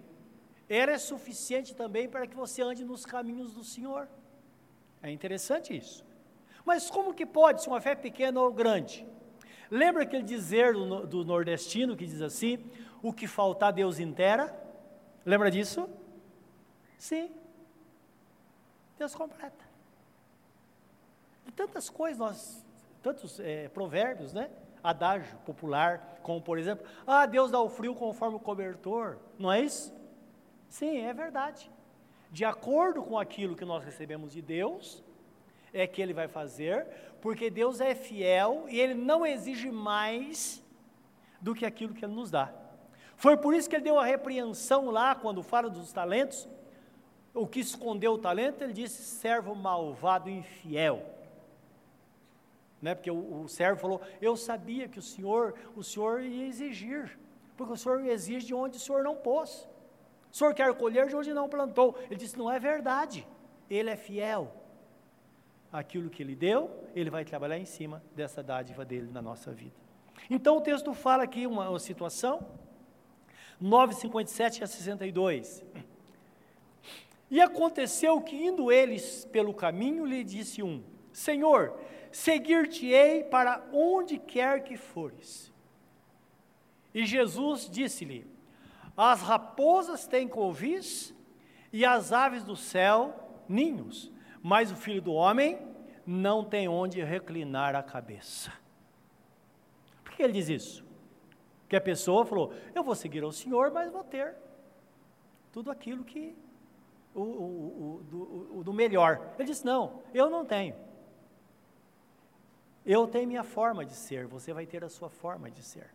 ela 0.69 0.93
é 0.93 0.97
suficiente 0.97 1.75
também 1.75 2.07
para 2.07 2.25
que 2.25 2.33
você 2.33 2.61
ande 2.61 2.85
nos 2.85 3.05
caminhos 3.05 3.53
do 3.53 3.61
Senhor. 3.61 4.07
É 5.03 5.11
interessante 5.11 5.75
isso. 5.75 6.05
Mas 6.63 6.89
como 6.89 7.13
que 7.13 7.25
pode 7.25 7.61
ser 7.61 7.69
uma 7.69 7.81
fé 7.81 7.93
pequena 7.93 8.39
ou 8.39 8.53
grande? 8.53 9.05
Lembra 9.69 10.03
aquele 10.03 10.23
dizer 10.23 10.73
do, 10.73 11.05
do 11.05 11.25
nordestino 11.25 11.97
que 11.97 12.05
diz 12.05 12.21
assim: 12.21 12.57
o 13.03 13.11
que 13.11 13.27
faltar 13.27 13.73
Deus 13.73 13.99
inteira? 13.99 14.57
Lembra 15.25 15.51
disso? 15.51 15.89
Sim. 16.97 17.29
Deus 18.97 19.13
completa. 19.15 19.65
E 21.45 21.51
tantas 21.51 21.89
coisas, 21.89 22.17
nós, 22.17 22.65
tantos 23.01 23.39
é, 23.39 23.69
provérbios, 23.69 24.33
né? 24.33 24.49
Adágio 24.83 25.37
popular, 25.39 26.19
como 26.21 26.41
por 26.41 26.57
exemplo, 26.57 26.85
ah, 27.05 27.25
Deus 27.25 27.51
dá 27.51 27.59
o 27.59 27.69
frio 27.69 27.95
conforme 27.95 28.35
o 28.35 28.39
cobertor, 28.39 29.17
não 29.37 29.51
é 29.51 29.61
isso? 29.61 29.93
Sim, 30.69 30.99
é 30.99 31.13
verdade. 31.13 31.71
De 32.31 32.43
acordo 32.43 33.01
com 33.01 33.17
aquilo 33.17 33.55
que 33.55 33.65
nós 33.65 33.83
recebemos 33.83 34.33
de 34.33 34.41
Deus, 34.41 35.03
é 35.73 35.87
que 35.87 36.01
Ele 36.01 36.13
vai 36.13 36.27
fazer, 36.27 36.85
porque 37.21 37.49
Deus 37.49 37.79
é 37.79 37.95
fiel 37.95 38.65
e 38.67 38.79
Ele 38.79 38.93
não 38.93 39.25
exige 39.25 39.71
mais 39.71 40.63
do 41.41 41.55
que 41.55 41.65
aquilo 41.65 41.93
que 41.93 42.03
Ele 42.03 42.13
nos 42.13 42.31
dá. 42.31 42.53
Foi 43.15 43.37
por 43.37 43.53
isso 43.53 43.69
que 43.69 43.75
Ele 43.75 43.83
deu 43.83 43.99
a 43.99 44.05
repreensão 44.05 44.89
lá, 44.89 45.15
quando 45.15 45.41
fala 45.41 45.69
dos 45.69 45.91
talentos, 45.91 46.47
o 47.37 47.47
que 47.47 47.59
escondeu 47.59 48.13
o 48.13 48.17
talento, 48.17 48.63
Ele 48.63 48.73
disse: 48.73 49.01
servo 49.03 49.55
malvado 49.55 50.29
infiel. 50.29 51.03
Né? 52.81 52.93
Porque 52.93 53.11
o, 53.11 53.43
o 53.43 53.47
servo 53.47 53.79
falou: 53.79 54.01
Eu 54.21 54.35
sabia 54.35 54.87
que 54.87 54.99
o 54.99 55.01
Senhor, 55.01 55.53
o 55.75 55.83
Senhor 55.83 56.21
ia 56.21 56.47
exigir, 56.47 57.17
porque 57.55 57.73
o 57.73 57.77
Senhor 57.77 58.05
exige 58.05 58.47
de 58.47 58.53
onde 58.53 58.77
o 58.77 58.79
Senhor 58.79 59.03
não 59.03 59.15
pôs. 59.15 59.67
O 60.31 60.35
senhor 60.35 60.53
quer 60.53 60.73
colher 60.75 61.07
de 61.07 61.15
onde 61.15 61.33
não 61.33 61.49
plantou. 61.49 61.97
Ele 62.05 62.15
disse: 62.15 62.37
não 62.37 62.51
é 62.51 62.59
verdade. 62.59 63.27
Ele 63.69 63.89
é 63.89 63.95
fiel. 63.95 64.53
Aquilo 65.71 66.09
que 66.09 66.23
ele 66.23 66.35
deu, 66.35 66.71
ele 66.95 67.09
vai 67.09 67.25
trabalhar 67.25 67.57
em 67.57 67.65
cima 67.65 68.01
dessa 68.15 68.41
dádiva 68.41 68.85
dele 68.85 69.09
na 69.11 69.21
nossa 69.21 69.51
vida. 69.51 69.75
Então 70.29 70.57
o 70.57 70.61
texto 70.61 70.93
fala 70.93 71.23
aqui 71.23 71.45
uma, 71.45 71.69
uma 71.69 71.79
situação, 71.79 72.45
9,57 73.61 74.63
a 74.63 74.67
62. 74.67 75.63
E 77.29 77.41
aconteceu 77.41 78.21
que, 78.21 78.35
indo 78.35 78.71
eles 78.71 79.25
pelo 79.25 79.53
caminho, 79.53 80.05
lhe 80.05 80.23
disse 80.23 80.63
um: 80.63 80.83
Senhor, 81.11 81.77
seguir-te-ei 82.11 83.23
para 83.23 83.65
onde 83.71 84.17
quer 84.17 84.63
que 84.63 84.77
fores. 84.77 85.51
E 86.93 87.05
Jesus 87.05 87.69
disse-lhe: 87.69 88.25
as 88.97 89.21
raposas 89.21 90.07
têm 90.07 90.27
covis 90.27 91.13
e 91.71 91.85
as 91.85 92.11
aves 92.11 92.43
do 92.43 92.55
céu 92.55 93.43
ninhos, 93.47 94.11
mas 94.41 94.71
o 94.71 94.75
filho 94.75 95.01
do 95.01 95.13
homem 95.13 95.59
não 96.03 96.43
tem 96.43 96.67
onde 96.67 97.03
reclinar 97.03 97.75
a 97.75 97.83
cabeça. 97.83 98.51
Por 100.03 100.15
que 100.15 100.23
ele 100.23 100.33
diz 100.33 100.49
isso? 100.49 100.85
Porque 101.61 101.75
a 101.75 101.81
pessoa 101.81 102.25
falou: 102.25 102.51
Eu 102.73 102.83
vou 102.83 102.95
seguir 102.95 103.23
ao 103.23 103.31
Senhor, 103.31 103.69
mas 103.71 103.91
vou 103.91 104.03
ter 104.03 104.35
tudo 105.51 105.69
aquilo 105.69 106.03
que 106.03 106.35
o, 107.21 107.99
o, 107.99 108.03
do, 108.03 108.57
o 108.59 108.63
do 108.63 108.73
melhor. 108.73 109.33
Ele 109.37 109.47
disse: 109.47 109.65
Não, 109.65 110.01
eu 110.13 110.29
não 110.29 110.45
tenho. 110.45 110.75
Eu 112.85 113.07
tenho 113.07 113.27
minha 113.27 113.43
forma 113.43 113.83
de 113.83 113.93
ser, 113.93 114.27
você 114.27 114.53
vai 114.53 114.65
ter 114.65 114.83
a 114.83 114.89
sua 114.89 115.09
forma 115.09 115.51
de 115.51 115.61
ser. 115.61 115.89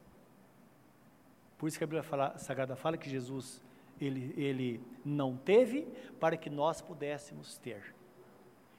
Por 1.56 1.68
isso 1.68 1.78
que 1.78 1.84
a 1.84 1.86
Bíblia 1.86 2.02
fala, 2.02 2.36
Sagrada 2.36 2.76
fala 2.76 2.96
que 2.96 3.08
Jesus 3.08 3.62
ele, 4.00 4.34
ele 4.36 4.80
não 5.04 5.36
teve 5.36 5.86
para 6.18 6.36
que 6.36 6.50
nós 6.50 6.80
pudéssemos 6.80 7.56
ter. 7.58 7.94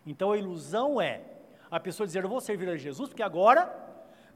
Então 0.05 0.31
a 0.31 0.37
ilusão 0.37 1.01
é 1.01 1.23
a 1.71 1.79
pessoa 1.79 2.05
dizer, 2.05 2.23
eu 2.23 2.29
vou 2.29 2.41
servir 2.41 2.69
a 2.69 2.77
Jesus, 2.77 3.09
porque 3.09 3.23
agora 3.23 3.73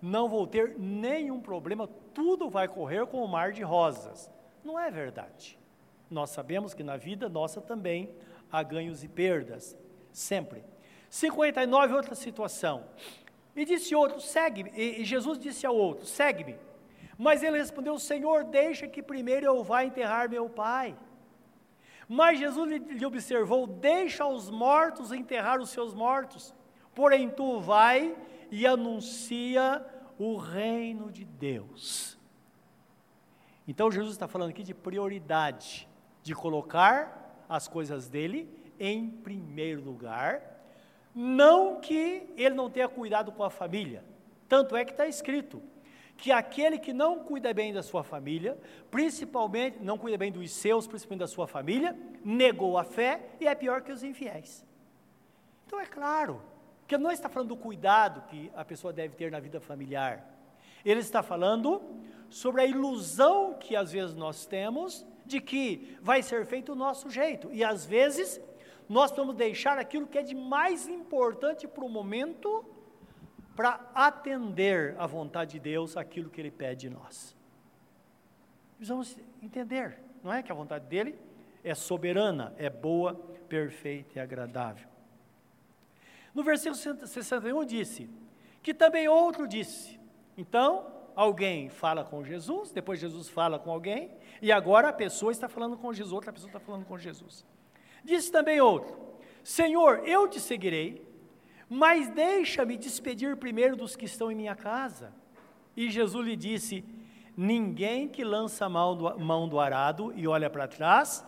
não 0.01 0.27
vou 0.27 0.47
ter 0.47 0.77
nenhum 0.79 1.39
problema, 1.39 1.87
tudo 2.13 2.49
vai 2.49 2.67
correr 2.67 3.05
com 3.05 3.23
o 3.23 3.27
mar 3.27 3.51
de 3.51 3.61
rosas. 3.61 4.31
Não 4.63 4.79
é 4.79 4.89
verdade. 4.89 5.59
Nós 6.09 6.29
sabemos 6.29 6.73
que 6.73 6.83
na 6.83 6.97
vida 6.97 7.27
nossa 7.27 7.61
também 7.61 8.09
há 8.51 8.63
ganhos 8.63 9.03
e 9.03 9.07
perdas, 9.07 9.77
sempre. 10.11 10.63
59, 11.09 11.93
outra 11.93 12.15
situação. 12.15 12.85
E 13.55 13.65
disse 13.65 13.95
outro, 13.95 14.19
segue-me. 14.21 14.71
E 14.75 15.03
Jesus 15.03 15.37
disse 15.37 15.65
ao 15.65 15.75
outro, 15.75 16.05
segue-me. 16.05 16.55
Mas 17.17 17.41
ele 17.41 17.57
respondeu: 17.57 17.97
Senhor, 17.97 18.43
deixa 18.43 18.87
que 18.87 19.01
primeiro 19.01 19.45
eu 19.45 19.63
vá 19.63 19.83
enterrar 19.83 20.29
meu 20.29 20.47
pai. 20.47 20.95
Mas 22.07 22.39
Jesus 22.39 22.69
lhe 22.69 23.05
observou: 23.05 23.65
Deixa 23.65 24.25
os 24.25 24.49
mortos 24.49 25.11
enterrar 25.11 25.59
os 25.59 25.71
seus 25.71 25.93
mortos, 25.93 26.53
porém 26.93 27.29
tu 27.29 27.59
vai 27.59 28.15
e 28.51 28.67
anuncia 28.67 29.83
o 30.19 30.37
reino 30.37 31.11
de 31.11 31.25
Deus. 31.25 32.17
Então 33.67 33.91
Jesus 33.91 34.13
está 34.13 34.27
falando 34.27 34.51
aqui 34.51 34.63
de 34.63 34.73
prioridade, 34.73 35.86
de 36.27 36.35
colocar 36.35 37.45
as 37.47 37.69
coisas 37.69 38.09
dele 38.09 38.53
em 38.77 39.09
primeiro 39.09 39.81
lugar, 39.81 40.41
não 41.15 41.79
que 41.79 42.33
ele 42.35 42.53
não 42.53 42.69
tenha 42.69 42.89
cuidado 42.89 43.31
com 43.31 43.45
a 43.45 43.49
família, 43.49 44.03
tanto 44.49 44.75
é 44.75 44.83
que 44.83 44.91
está 44.91 45.07
escrito 45.07 45.61
que 46.17 46.29
aquele 46.29 46.79
que 46.79 46.91
não 46.91 47.19
cuida 47.19 47.53
bem 47.53 47.71
da 47.71 47.81
sua 47.81 48.03
família, 48.03 48.57
principalmente, 48.91 49.77
não 49.79 49.97
cuida 49.97 50.17
bem 50.17 50.29
dos 50.29 50.51
seus, 50.51 50.85
principalmente 50.85 51.21
da 51.21 51.27
sua 51.27 51.47
família, 51.47 51.97
negou 52.25 52.77
a 52.77 52.83
fé 52.83 53.21
e 53.39 53.47
é 53.47 53.55
pior 53.55 53.81
que 53.81 53.91
os 53.93 54.03
infiéis. 54.03 54.65
Então 55.65 55.79
é 55.79 55.85
claro, 55.85 56.41
que 56.87 56.97
não 56.97 57.11
está 57.11 57.29
falando 57.29 57.49
do 57.49 57.57
cuidado 57.57 58.27
que 58.27 58.51
a 58.53 58.65
pessoa 58.65 58.91
deve 58.91 59.15
ter 59.15 59.31
na 59.31 59.39
vida 59.39 59.61
familiar. 59.61 60.25
Ele 60.83 60.99
está 60.99 61.23
falando 61.23 61.81
sobre 62.29 62.63
a 62.63 62.65
ilusão 62.65 63.53
que 63.53 63.77
às 63.77 63.93
vezes 63.93 64.13
nós 64.13 64.45
temos 64.45 65.05
de 65.27 65.41
que 65.41 65.97
vai 66.01 66.23
ser 66.23 66.45
feito 66.45 66.71
o 66.71 66.75
nosso 66.75 67.09
jeito. 67.09 67.49
E 67.51 67.63
às 67.63 67.85
vezes 67.85 68.41
nós 68.87 69.11
vamos 69.11 69.35
deixar 69.35 69.77
aquilo 69.77 70.07
que 70.07 70.17
é 70.17 70.23
de 70.23 70.33
mais 70.33 70.87
importante 70.87 71.67
para 71.67 71.83
o 71.83 71.89
momento 71.89 72.65
para 73.55 73.79
atender 73.93 74.95
à 74.99 75.07
vontade 75.07 75.53
de 75.53 75.59
Deus, 75.59 75.97
aquilo 75.97 76.29
que 76.29 76.39
Ele 76.39 76.51
pede 76.51 76.81
de 76.81 76.89
nós. 76.91 77.35
Precisamos 78.77 79.17
entender, 79.41 79.99
não 80.23 80.31
é 80.31 80.43
que 80.43 80.51
a 80.51 80.55
vontade 80.55 80.85
dele 80.85 81.17
é 81.63 81.73
soberana, 81.73 82.53
é 82.57 82.69
boa, 82.69 83.15
perfeita 83.49 84.19
e 84.19 84.21
agradável. 84.21 84.87
No 86.33 86.43
versículo 86.43 86.75
61 86.75 87.65
disse: 87.65 88.09
Que 88.61 88.73
também 88.73 89.07
outro 89.07 89.47
disse. 89.47 89.99
Então, 90.37 90.85
alguém 91.17 91.67
fala 91.67 92.05
com 92.05 92.23
Jesus, 92.23 92.71
depois 92.71 92.99
Jesus 92.99 93.27
fala 93.27 93.57
com 93.57 93.71
alguém, 93.71 94.11
e 94.39 94.51
agora 94.51 94.89
a 94.89 94.93
pessoa 94.93 95.31
está 95.31 95.49
falando 95.49 95.75
com 95.75 95.91
Jesus, 95.91 96.13
outra 96.13 96.31
pessoa 96.31 96.49
está 96.49 96.59
falando 96.59 96.85
com 96.85 96.95
Jesus. 96.95 97.43
Disse 98.03 98.31
também 98.31 98.61
outro: 98.61 98.95
Senhor, 99.43 100.07
eu 100.07 100.27
te 100.27 100.39
seguirei, 100.39 101.03
mas 101.67 102.07
deixa-me 102.11 102.77
despedir 102.77 103.35
primeiro 103.35 103.75
dos 103.75 103.95
que 103.95 104.05
estão 104.05 104.31
em 104.31 104.35
minha 104.35 104.55
casa. 104.55 105.11
E 105.75 105.89
Jesus 105.89 106.23
lhe 106.23 106.35
disse: 106.35 106.85
Ninguém 107.35 108.07
que 108.07 108.23
lança 108.23 108.69
mão 108.69 109.49
do, 109.49 109.59
arado 109.59 110.13
e 110.15 110.27
olha 110.27 110.51
para 110.51 110.67
trás 110.67 111.25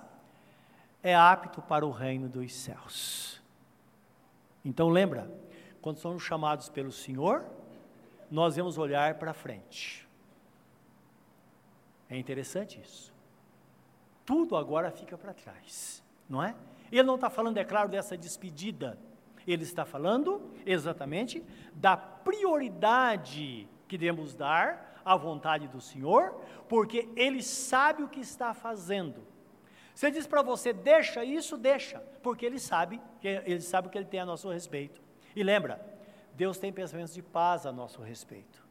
é 1.02 1.16
apto 1.16 1.64
para 1.64 1.86
o 1.86 1.92
reino 1.92 2.30
dos 2.30 2.54
céus. 2.54 3.42
Então 4.64 4.90
lembra, 4.90 5.32
quando 5.82 5.98
somos 5.98 6.22
chamados 6.22 6.70
pelo 6.70 6.92
Senhor, 6.92 7.46
nós 8.30 8.56
vamos 8.56 8.78
olhar 8.78 9.16
para 9.16 9.34
frente. 9.34 10.08
É 12.10 12.18
interessante 12.18 12.80
isso. 12.80 13.14
Tudo 14.26 14.56
agora 14.56 14.92
fica 14.92 15.18
para 15.18 15.34
trás, 15.34 16.04
não 16.28 16.44
é? 16.44 16.56
Ele 16.92 17.04
não 17.04 17.16
está 17.16 17.30
falando, 17.30 17.58
é 17.58 17.64
claro, 17.64 17.90
dessa 17.90 18.18
despedida. 18.18 18.98
Ele 19.48 19.64
está 19.64 19.86
falando 19.86 20.52
exatamente 20.66 21.44
da 21.74 21.96
prioridade 21.98 23.68
que 23.88 23.98
devemos 23.98 24.36
dar 24.36 25.02
à 25.04 25.16
vontade 25.16 25.68
do 25.68 25.82
Senhor, 25.82 26.40
porque 26.68 27.10
Ele 27.16 27.42
sabe 27.42 28.04
o 28.04 28.08
que 28.08 28.20
está 28.20 28.54
fazendo. 28.54 29.28
Se 30.00 30.06
ele 30.06 30.16
diz 30.16 30.26
para 30.26 30.42
você, 30.42 30.72
deixa 30.72 31.26
isso, 31.26 31.58
deixa, 31.58 32.00
porque 32.24 32.46
ele 32.46 32.58
sabe, 32.58 33.02
ele 33.22 33.60
sabe 33.60 33.90
o 33.90 33.92
que 33.92 33.98
ele 33.98 34.06
tem 34.06 34.22
a 34.22 34.26
nosso 34.26 34.50
respeito. 34.50 35.02
E 35.36 35.44
lembra, 35.44 35.86
Deus 36.40 36.58
tem 36.58 36.72
pensamentos 36.72 37.14
de 37.14 37.22
paz 37.22 37.66
a 37.66 37.72
nosso 37.74 38.02
respeito. 38.02 38.66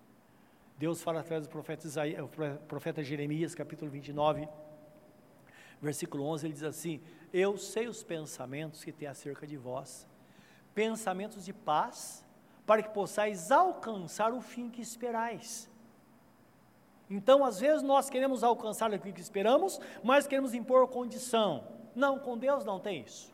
Deus 0.79 1.03
fala 1.03 1.21
através 1.21 1.47
do 1.47 1.51
profeta, 1.51 1.87
Isaías, 1.87 2.27
profeta 2.67 3.05
Jeremias, 3.05 3.55
capítulo 3.55 3.91
29, 3.91 4.49
versículo 5.79 6.25
11, 6.25 6.47
ele 6.47 6.55
diz 6.55 6.63
assim: 6.63 7.03
Eu 7.31 7.59
sei 7.59 7.87
os 7.87 8.03
pensamentos 8.03 8.83
que 8.83 8.91
tem 8.91 9.07
acerca 9.07 9.47
de 9.47 9.59
vós, 9.59 10.09
pensamentos 10.75 11.45
de 11.45 11.53
paz, 11.53 12.25
para 12.65 12.83
que 12.83 12.89
possais 12.89 13.53
alcançar 13.53 14.33
o 14.33 14.41
fim 14.41 14.71
que 14.71 14.81
esperais. 14.81 15.71
Então, 17.11 17.45
às 17.45 17.61
vezes, 17.61 17.83
nós 17.83 18.09
queremos 18.09 18.43
alcançar 18.43 18.95
aquilo 18.95 19.13
que 19.13 19.21
esperamos, 19.21 19.79
mas 20.03 20.27
queremos 20.27 20.55
impor 20.55 20.89
condição. 20.89 21.69
Não, 21.95 22.19
com 22.19 22.39
Deus 22.39 22.65
não 22.65 22.81
tem 22.81 23.03
isso. 23.03 23.31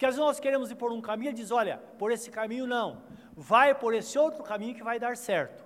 Porque 0.00 0.06
às 0.06 0.14
vezes 0.14 0.26
nós 0.26 0.40
queremos 0.40 0.70
ir 0.70 0.76
por 0.76 0.90
um 0.92 1.00
caminho 1.02 1.28
e 1.28 1.34
diz: 1.34 1.50
olha, 1.50 1.76
por 1.98 2.10
esse 2.10 2.30
caminho 2.30 2.66
não, 2.66 3.02
vai 3.36 3.74
por 3.74 3.92
esse 3.92 4.18
outro 4.18 4.42
caminho 4.42 4.74
que 4.74 4.82
vai 4.82 4.98
dar 4.98 5.14
certo. 5.14 5.62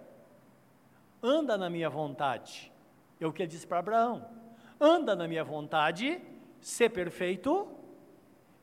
Anda 1.22 1.56
na 1.56 1.70
minha 1.70 1.88
vontade. 1.88 2.72
É 3.20 3.26
o 3.28 3.32
que 3.32 3.42
ele 3.42 3.48
disse 3.48 3.64
para 3.64 3.78
Abraão: 3.78 4.26
anda 4.80 5.14
na 5.14 5.28
minha 5.28 5.44
vontade, 5.44 6.20
ser 6.60 6.88
perfeito 6.88 7.68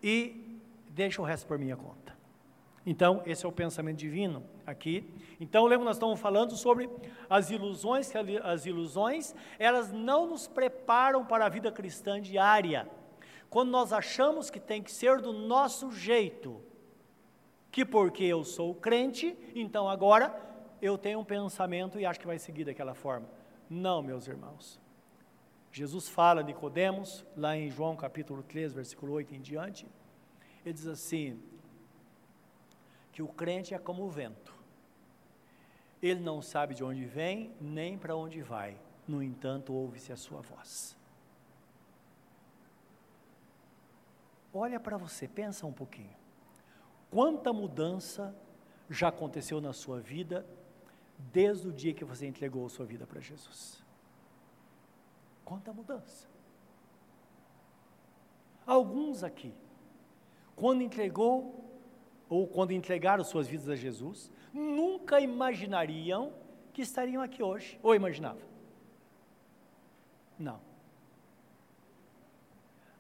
e 0.04 0.60
deixa 0.90 1.22
o 1.22 1.26
resto 1.26 1.48
por 1.48 1.58
minha 1.58 1.78
conta. 1.78 2.18
Então, 2.86 3.24
esse 3.26 3.46
é 3.46 3.48
o 3.48 3.52
pensamento 3.54 3.98
divino 3.98 4.44
aqui. 4.68 5.10
Então, 5.40 5.66
lembra 5.68 5.86
nós 5.86 5.96
estamos 5.96 6.20
falando 6.20 6.58
sobre 6.58 6.90
as 7.30 7.50
ilusões, 7.50 8.12
que 8.12 8.18
as 8.44 8.66
ilusões, 8.66 9.34
elas 9.58 9.90
não 9.90 10.28
nos 10.28 10.50
preparam 10.50 11.24
para 11.24 11.46
a 11.46 11.50
vida 11.50 11.72
cristã 11.72 12.20
diária. 12.20 12.90
Quando 13.52 13.70
nós 13.70 13.92
achamos 13.92 14.50
que 14.50 14.62
tem 14.62 14.82
que 14.82 14.90
ser 14.90 15.20
do 15.20 15.34
nosso 15.34 15.92
jeito, 15.92 16.64
que 17.70 17.84
porque 17.84 18.24
eu 18.24 18.46
sou 18.46 18.74
crente, 18.74 19.38
então 19.54 19.90
agora 19.90 20.34
eu 20.82 20.98
tenho 20.98 21.20
um 21.20 21.26
pensamento 21.26 22.00
e 22.00 22.06
acho 22.06 22.18
que 22.18 22.26
vai 22.26 22.40
seguir 22.40 22.64
daquela 22.64 22.94
forma. 22.94 23.28
Não, 23.70 24.02
meus 24.02 24.26
irmãos. 24.26 24.80
Jesus 25.70 26.08
fala 26.08 26.40
a 26.40 26.44
Nicodemos, 26.46 27.26
lá 27.36 27.58
em 27.58 27.70
João 27.70 27.94
capítulo 27.98 28.42
3, 28.42 28.72
versículo 28.72 29.12
8 29.12 29.36
em 29.36 29.42
diante, 29.42 29.86
ele 30.66 30.74
diz 30.74 30.88
assim: 30.88 31.38
que 33.12 33.22
o 33.22 33.28
crente 33.28 33.74
é 33.74 33.78
como 33.78 34.04
o 34.06 34.10
vento. 34.10 34.56
Ele 36.02 36.22
não 36.22 36.42
sabe 36.42 36.74
de 36.74 36.86
onde 36.86 37.04
vem, 37.04 37.54
nem 37.60 37.98
para 37.98 38.16
onde 38.16 38.42
vai. 38.42 38.78
No 39.06 39.22
entanto, 39.22 39.74
ouve-se 39.74 40.14
a 40.14 40.16
sua 40.16 40.40
voz. 40.40 40.96
Olha 44.54 44.80
para 44.80 44.98
você, 44.98 45.28
pensa 45.28 45.66
um 45.66 45.72
pouquinho. 45.72 46.16
Quanta 47.10 47.54
mudança 47.54 48.36
já 48.90 49.08
aconteceu 49.08 49.62
na 49.62 49.74
sua 49.74 50.00
vida 50.00 50.46
desde 51.18 51.68
o 51.68 51.74
dia 51.74 51.94
que 51.94 52.04
você 52.04 52.26
entregou 52.26 52.66
a 52.66 52.70
sua 52.70 52.86
vida 52.86 53.06
para 53.06 53.20
Jesus? 53.20 53.84
Quanta 55.46 55.72
mudança. 55.72 56.28
Alguns 58.66 59.24
aqui, 59.24 59.54
quando 60.56 60.82
entregou 60.82 61.62
ou 62.30 62.48
quando 62.48 62.72
entregaram 62.72 63.24
suas 63.24 63.48
vidas 63.48 63.68
a 63.68 63.76
Jesus, 63.76 64.32
nunca 64.54 65.20
imaginariam 65.20 66.34
que 66.72 66.82
estariam 66.82 67.22
aqui 67.22 67.44
hoje. 67.44 67.80
Ou 67.84 67.94
imaginavam? 67.94 68.42
Não. 70.40 70.62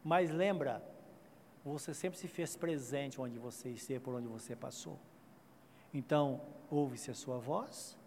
Mas 0.04 0.30
lembra, 0.30 0.84
você 1.64 1.94
sempre 1.94 2.18
se 2.18 2.28
fez 2.28 2.56
presente 2.56 3.22
onde 3.22 3.38
você 3.38 3.70
esteve, 3.70 4.00
por 4.00 4.16
onde 4.16 4.28
você 4.28 4.56
passou. 4.56 5.00
Então, 5.94 6.42
ouve-se 6.70 7.12
a 7.12 7.14
sua 7.14 7.38
voz, 7.38 7.98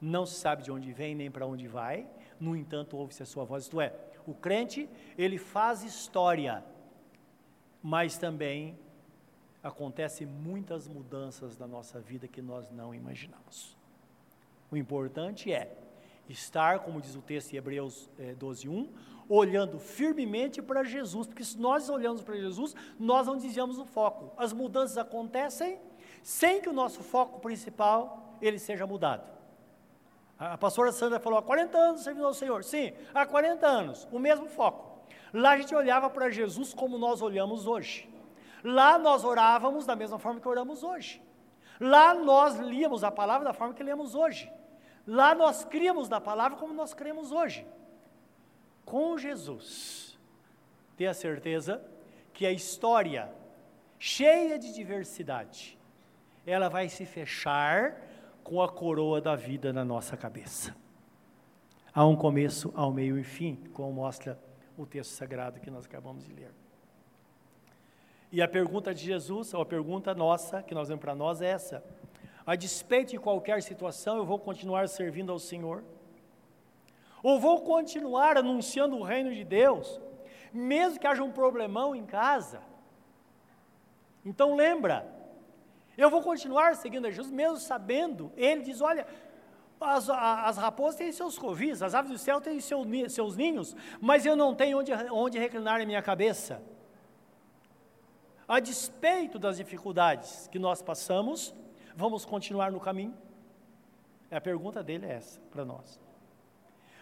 não 0.00 0.26
se 0.26 0.34
sabe 0.34 0.62
de 0.62 0.70
onde 0.70 0.92
vem 0.92 1.14
nem 1.14 1.30
para 1.30 1.46
onde 1.46 1.66
vai, 1.66 2.06
no 2.38 2.56
entanto, 2.56 2.96
ouve-se 2.96 3.22
a 3.22 3.26
sua 3.26 3.44
voz. 3.44 3.64
Isto 3.64 3.80
é, 3.80 3.94
o 4.26 4.34
crente, 4.34 4.88
ele 5.16 5.38
faz 5.38 5.82
história, 5.82 6.64
mas 7.82 8.18
também 8.18 8.78
acontecem 9.62 10.26
muitas 10.26 10.86
mudanças 10.86 11.56
na 11.58 11.66
nossa 11.66 12.00
vida 12.00 12.28
que 12.28 12.42
nós 12.42 12.70
não 12.70 12.94
imaginamos. 12.94 13.76
O 14.70 14.76
importante 14.76 15.52
é 15.52 15.76
estar, 16.28 16.80
como 16.80 17.00
diz 17.00 17.16
o 17.16 17.22
texto 17.22 17.52
em 17.52 17.56
Hebreus 17.56 18.10
é, 18.18 18.34
12:1, 18.34 18.88
olhando 19.28 19.78
firmemente 19.78 20.62
para 20.62 20.82
Jesus, 20.84 21.26
porque 21.26 21.44
se 21.44 21.58
nós 21.58 21.88
olhamos 21.88 22.22
para 22.22 22.36
Jesus, 22.36 22.74
nós 22.98 23.26
não 23.26 23.36
desviamos 23.36 23.78
o 23.78 23.84
foco. 23.84 24.32
As 24.36 24.52
mudanças 24.52 24.96
acontecem 24.96 25.78
sem 26.22 26.60
que 26.60 26.68
o 26.68 26.72
nosso 26.72 27.02
foco 27.02 27.40
principal 27.40 28.36
ele 28.40 28.58
seja 28.58 28.86
mudado. 28.86 29.28
A 30.38 30.56
pastora 30.56 30.92
Sandra 30.92 31.18
falou: 31.18 31.38
há 31.38 31.42
40 31.42 31.76
anos 31.76 32.02
servindo 32.02 32.26
ao 32.26 32.34
Senhor. 32.34 32.62
Sim, 32.62 32.92
há 33.12 33.26
40 33.26 33.66
anos, 33.66 34.08
o 34.12 34.18
mesmo 34.18 34.46
foco. 34.46 35.02
Lá 35.32 35.50
a 35.50 35.58
gente 35.58 35.74
olhava 35.74 36.08
para 36.08 36.30
Jesus 36.30 36.72
como 36.72 36.96
nós 36.96 37.20
olhamos 37.20 37.66
hoje. 37.66 38.08
Lá 38.64 38.98
nós 38.98 39.24
orávamos 39.24 39.84
da 39.84 39.94
mesma 39.94 40.18
forma 40.18 40.40
que 40.40 40.48
oramos 40.48 40.82
hoje. 40.82 41.22
Lá 41.80 42.14
nós 42.14 42.56
líamos 42.56 43.04
a 43.04 43.10
palavra 43.10 43.44
da 43.44 43.52
forma 43.52 43.74
que 43.74 43.82
lemos 43.82 44.14
hoje. 44.14 44.50
Lá 45.06 45.34
nós 45.34 45.64
criamos 45.64 46.08
da 46.08 46.20
palavra 46.20 46.58
como 46.58 46.74
nós 46.74 46.92
cremos 46.92 47.30
hoje. 47.30 47.66
Com 48.88 49.18
Jesus, 49.18 50.18
tenha 50.96 51.12
certeza 51.12 51.78
que 52.32 52.46
a 52.46 52.50
história, 52.50 53.30
cheia 53.98 54.58
de 54.58 54.72
diversidade, 54.72 55.78
ela 56.46 56.70
vai 56.70 56.88
se 56.88 57.04
fechar 57.04 58.00
com 58.42 58.62
a 58.62 58.68
coroa 58.68 59.20
da 59.20 59.36
vida 59.36 59.74
na 59.74 59.84
nossa 59.84 60.16
cabeça. 60.16 60.74
Há 61.92 62.06
um 62.06 62.16
começo, 62.16 62.72
há 62.74 62.86
um 62.86 62.90
meio 62.90 63.18
e 63.18 63.22
fim, 63.22 63.56
como 63.74 63.92
mostra 63.92 64.40
o 64.74 64.86
texto 64.86 65.10
sagrado 65.10 65.60
que 65.60 65.70
nós 65.70 65.84
acabamos 65.84 66.24
de 66.24 66.32
ler. 66.32 66.50
E 68.32 68.40
a 68.40 68.48
pergunta 68.48 68.94
de 68.94 69.04
Jesus, 69.04 69.52
ou 69.52 69.60
a 69.60 69.66
pergunta 69.66 70.14
nossa, 70.14 70.62
que 70.62 70.74
nós 70.74 70.88
vemos 70.88 71.02
para 71.02 71.14
nós, 71.14 71.42
é 71.42 71.48
essa: 71.48 71.84
a 72.46 72.56
despeito 72.56 73.10
de 73.10 73.18
qualquer 73.18 73.62
situação, 73.62 74.16
eu 74.16 74.24
vou 74.24 74.38
continuar 74.38 74.88
servindo 74.88 75.30
ao 75.30 75.38
Senhor? 75.38 75.84
Ou 77.22 77.38
vou 77.38 77.62
continuar 77.62 78.36
anunciando 78.36 78.96
o 78.96 79.02
reino 79.02 79.32
de 79.34 79.44
Deus, 79.44 80.00
mesmo 80.52 80.98
que 80.98 81.06
haja 81.06 81.22
um 81.22 81.32
problemão 81.32 81.94
em 81.94 82.06
casa? 82.06 82.62
Então 84.24 84.54
lembra, 84.54 85.06
eu 85.96 86.10
vou 86.10 86.22
continuar 86.22 86.76
seguindo 86.76 87.06
a 87.06 87.10
Jesus, 87.10 87.30
mesmo 87.30 87.56
sabendo, 87.56 88.32
ele 88.36 88.62
diz: 88.62 88.80
olha, 88.80 89.06
as, 89.80 90.08
as 90.10 90.56
raposas 90.56 90.96
têm 90.96 91.12
seus 91.12 91.38
covis, 91.38 91.82
as 91.82 91.94
aves 91.94 92.10
do 92.10 92.18
céu 92.18 92.40
têm 92.40 92.60
seu, 92.60 92.84
seus 93.08 93.36
ninhos, 93.36 93.76
mas 94.00 94.26
eu 94.26 94.36
não 94.36 94.54
tenho 94.54 94.78
onde, 94.78 94.92
onde 95.10 95.38
reclinar 95.38 95.80
a 95.80 95.86
minha 95.86 96.02
cabeça. 96.02 96.62
A 98.46 98.60
despeito 98.60 99.38
das 99.38 99.58
dificuldades 99.58 100.48
que 100.48 100.58
nós 100.58 100.80
passamos, 100.80 101.54
vamos 101.94 102.24
continuar 102.24 102.72
no 102.72 102.80
caminho? 102.80 103.14
A 104.30 104.40
pergunta 104.40 104.82
dele 104.82 105.06
é 105.06 105.14
essa 105.14 105.40
para 105.50 105.64
nós. 105.64 106.00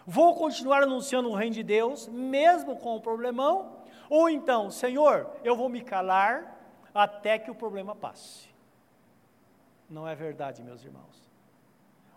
Vou 0.06 0.36
continuar 0.36 0.84
anunciando 0.84 1.28
o 1.28 1.34
reino 1.34 1.54
de 1.54 1.64
Deus, 1.64 2.06
mesmo 2.06 2.76
com 2.76 2.94
o 2.94 3.00
problemão? 3.00 3.84
Ou 4.08 4.30
então, 4.30 4.70
Senhor, 4.70 5.28
eu 5.42 5.56
vou 5.56 5.68
me 5.68 5.80
calar 5.80 6.56
até 6.94 7.40
que 7.40 7.50
o 7.50 7.54
problema 7.54 7.92
passe? 7.94 8.48
Não 9.90 10.06
é 10.06 10.14
verdade, 10.14 10.62
meus 10.62 10.84
irmãos. 10.84 11.28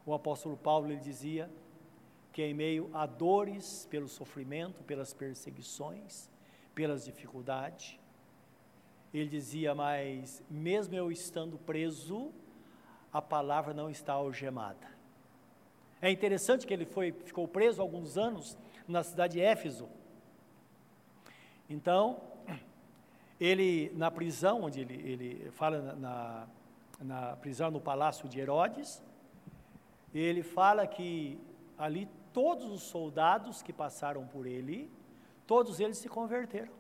O 0.05 0.13
apóstolo 0.13 0.55
Paulo 0.55 0.91
ele 0.91 0.99
dizia 0.99 1.49
que 2.31 2.43
em 2.43 2.53
meio 2.53 2.91
a 2.93 3.07
dores, 3.07 3.87
pelo 3.89 4.07
sofrimento, 4.07 4.83
pelas 4.83 5.11
perseguições, 5.11 6.29
pelas 6.75 7.05
dificuldades, 7.05 7.99
ele 9.11 9.27
dizia, 9.27 9.73
mas 9.73 10.43
mesmo 10.47 10.95
eu 10.95 11.11
estando 11.11 11.57
preso, 11.57 12.31
a 13.11 13.19
palavra 13.19 13.73
não 13.73 13.89
está 13.89 14.13
algemada. 14.13 14.98
É 16.01 16.09
interessante 16.09 16.65
que 16.65 16.73
ele 16.73 16.85
foi, 16.85 17.11
ficou 17.11 17.47
preso 17.47 17.81
alguns 17.81 18.17
anos 18.17 18.57
na 18.87 19.03
cidade 19.03 19.33
de 19.33 19.41
Éfeso. 19.41 19.87
Então, 21.69 22.21
ele, 23.39 23.91
na 23.95 24.09
prisão, 24.09 24.63
onde 24.63 24.81
ele, 24.81 24.93
ele 24.93 25.51
fala 25.51 25.95
na, 25.95 26.47
na 26.99 27.35
prisão 27.35 27.69
no 27.69 27.81
palácio 27.81 28.29
de 28.29 28.39
Herodes, 28.39 29.03
ele 30.13 30.41
fala 30.41 30.87
que 30.87 31.39
ali 31.77 32.07
todos 32.33 32.71
os 32.71 32.83
soldados 32.83 33.61
que 33.61 33.73
passaram 33.73 34.25
por 34.25 34.45
ele, 34.45 34.89
todos 35.45 35.79
eles 35.79 35.97
se 35.97 36.07
converteram. 36.07 36.73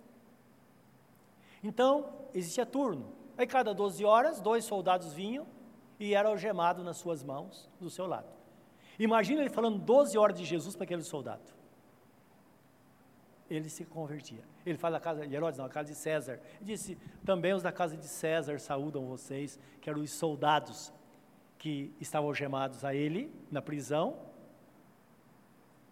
Então, 1.63 2.09
existia 2.33 2.65
turno. 2.65 3.13
Aí, 3.37 3.45
cada 3.45 3.73
12 3.73 4.03
horas, 4.05 4.39
dois 4.39 4.63
soldados 4.65 5.13
vinham 5.13 5.45
e 5.99 6.13
era 6.13 6.29
algemado 6.29 6.83
nas 6.83 6.97
suas 6.97 7.23
mãos, 7.23 7.69
do 7.79 7.89
seu 7.89 8.07
lado. 8.07 8.38
Imagina 8.99 9.41
ele 9.41 9.49
falando 9.49 9.79
12 9.79 10.17
horas 10.17 10.37
de 10.37 10.45
Jesus 10.45 10.75
para 10.75 10.83
aquele 10.83 11.03
soldado 11.03 11.59
ele 13.49 13.69
se 13.69 13.83
convertia. 13.83 14.43
Ele 14.65 14.77
fala 14.77 14.97
da 14.97 15.03
casa 15.03 15.27
de 15.27 15.35
Herodes, 15.35 15.57
não, 15.57 15.65
a 15.65 15.69
casa 15.69 15.89
de 15.89 15.95
César. 15.95 16.39
Ele 16.57 16.65
disse: 16.65 16.97
também 17.25 17.53
os 17.53 17.63
da 17.63 17.71
casa 17.71 17.97
de 17.97 18.07
César 18.07 18.59
saúdam 18.59 19.07
vocês, 19.07 19.59
que 19.81 19.89
eram 19.89 20.01
os 20.01 20.11
soldados 20.11 20.93
que 21.57 21.93
estavam 21.99 22.29
algemados 22.29 22.85
a 22.85 22.93
ele 22.93 23.33
na 23.51 23.61
prisão. 23.61 24.17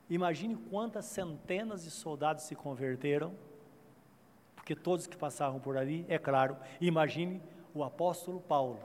Imagine 0.09 0.55
quantas 0.55 1.05
centenas 1.05 1.83
de 1.83 1.91
soldados 1.91 2.43
se 2.43 2.55
converteram, 2.55 3.35
porque 4.55 4.75
todos 4.75 5.07
que 5.07 5.17
passavam 5.17 5.59
por 5.59 5.77
ali, 5.77 6.05
é 6.07 6.17
claro. 6.17 6.55
Imagine 6.79 7.41
o 7.73 7.83
apóstolo 7.83 8.39
Paulo 8.39 8.79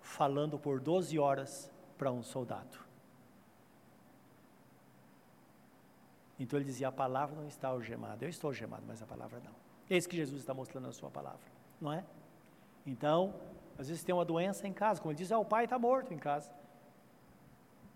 falando 0.00 0.58
por 0.58 0.80
12 0.80 1.18
horas 1.18 1.70
para 1.98 2.10
um 2.10 2.22
soldado. 2.22 2.85
Então 6.38 6.58
ele 6.58 6.66
dizia: 6.66 6.88
a 6.88 6.92
palavra 6.92 7.36
não 7.36 7.46
está 7.46 7.68
algemada. 7.68 8.24
Eu 8.24 8.28
estou 8.28 8.48
algemado, 8.48 8.84
mas 8.86 9.02
a 9.02 9.06
palavra 9.06 9.40
não. 9.44 9.54
É 9.88 9.96
isso 9.96 10.08
que 10.08 10.16
Jesus 10.16 10.40
está 10.40 10.52
mostrando 10.52 10.86
na 10.86 10.92
sua 10.92 11.10
palavra, 11.10 11.40
não 11.80 11.92
é? 11.92 12.04
Então, 12.84 13.34
às 13.78 13.88
vezes 13.88 14.02
tem 14.02 14.14
uma 14.14 14.24
doença 14.24 14.66
em 14.66 14.72
casa, 14.72 15.00
como 15.00 15.12
ele 15.12 15.18
diz: 15.18 15.32
ah, 15.32 15.38
o 15.38 15.44
pai 15.44 15.64
está 15.64 15.78
morto 15.78 16.12
em 16.12 16.18
casa. 16.18 16.50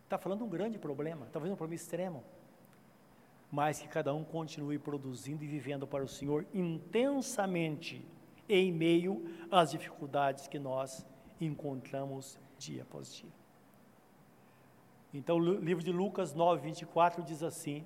Está 0.04 0.18
falando 0.18 0.44
um 0.44 0.48
grande 0.48 0.78
problema, 0.78 1.26
talvez 1.32 1.52
um 1.52 1.56
problema 1.56 1.80
extremo. 1.80 2.24
Mas 3.50 3.80
que 3.80 3.88
cada 3.88 4.14
um 4.14 4.24
continue 4.24 4.78
produzindo 4.78 5.44
e 5.44 5.46
vivendo 5.46 5.86
para 5.86 6.04
o 6.04 6.08
Senhor 6.08 6.46
intensamente, 6.52 8.04
em 8.48 8.72
meio 8.72 9.24
às 9.50 9.70
dificuldades 9.70 10.46
que 10.48 10.58
nós 10.58 11.06
encontramos 11.40 12.38
dia 12.58 12.82
após 12.82 13.14
dia. 13.14 13.30
Então, 15.12 15.36
o 15.36 15.54
livro 15.58 15.82
de 15.82 15.90
Lucas 15.90 16.34
9, 16.34 16.62
24 16.62 17.22
diz 17.22 17.42
assim: 17.42 17.84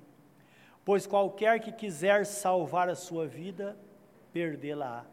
Pois 0.85 1.07
qualquer 1.07 1.59
que 1.59 1.71
quiser 1.71 2.25
salvar 2.25 2.87
a 2.87 2.95
sua 2.95 3.25
vida, 3.27 3.75
perdê-la-á. 4.31 5.03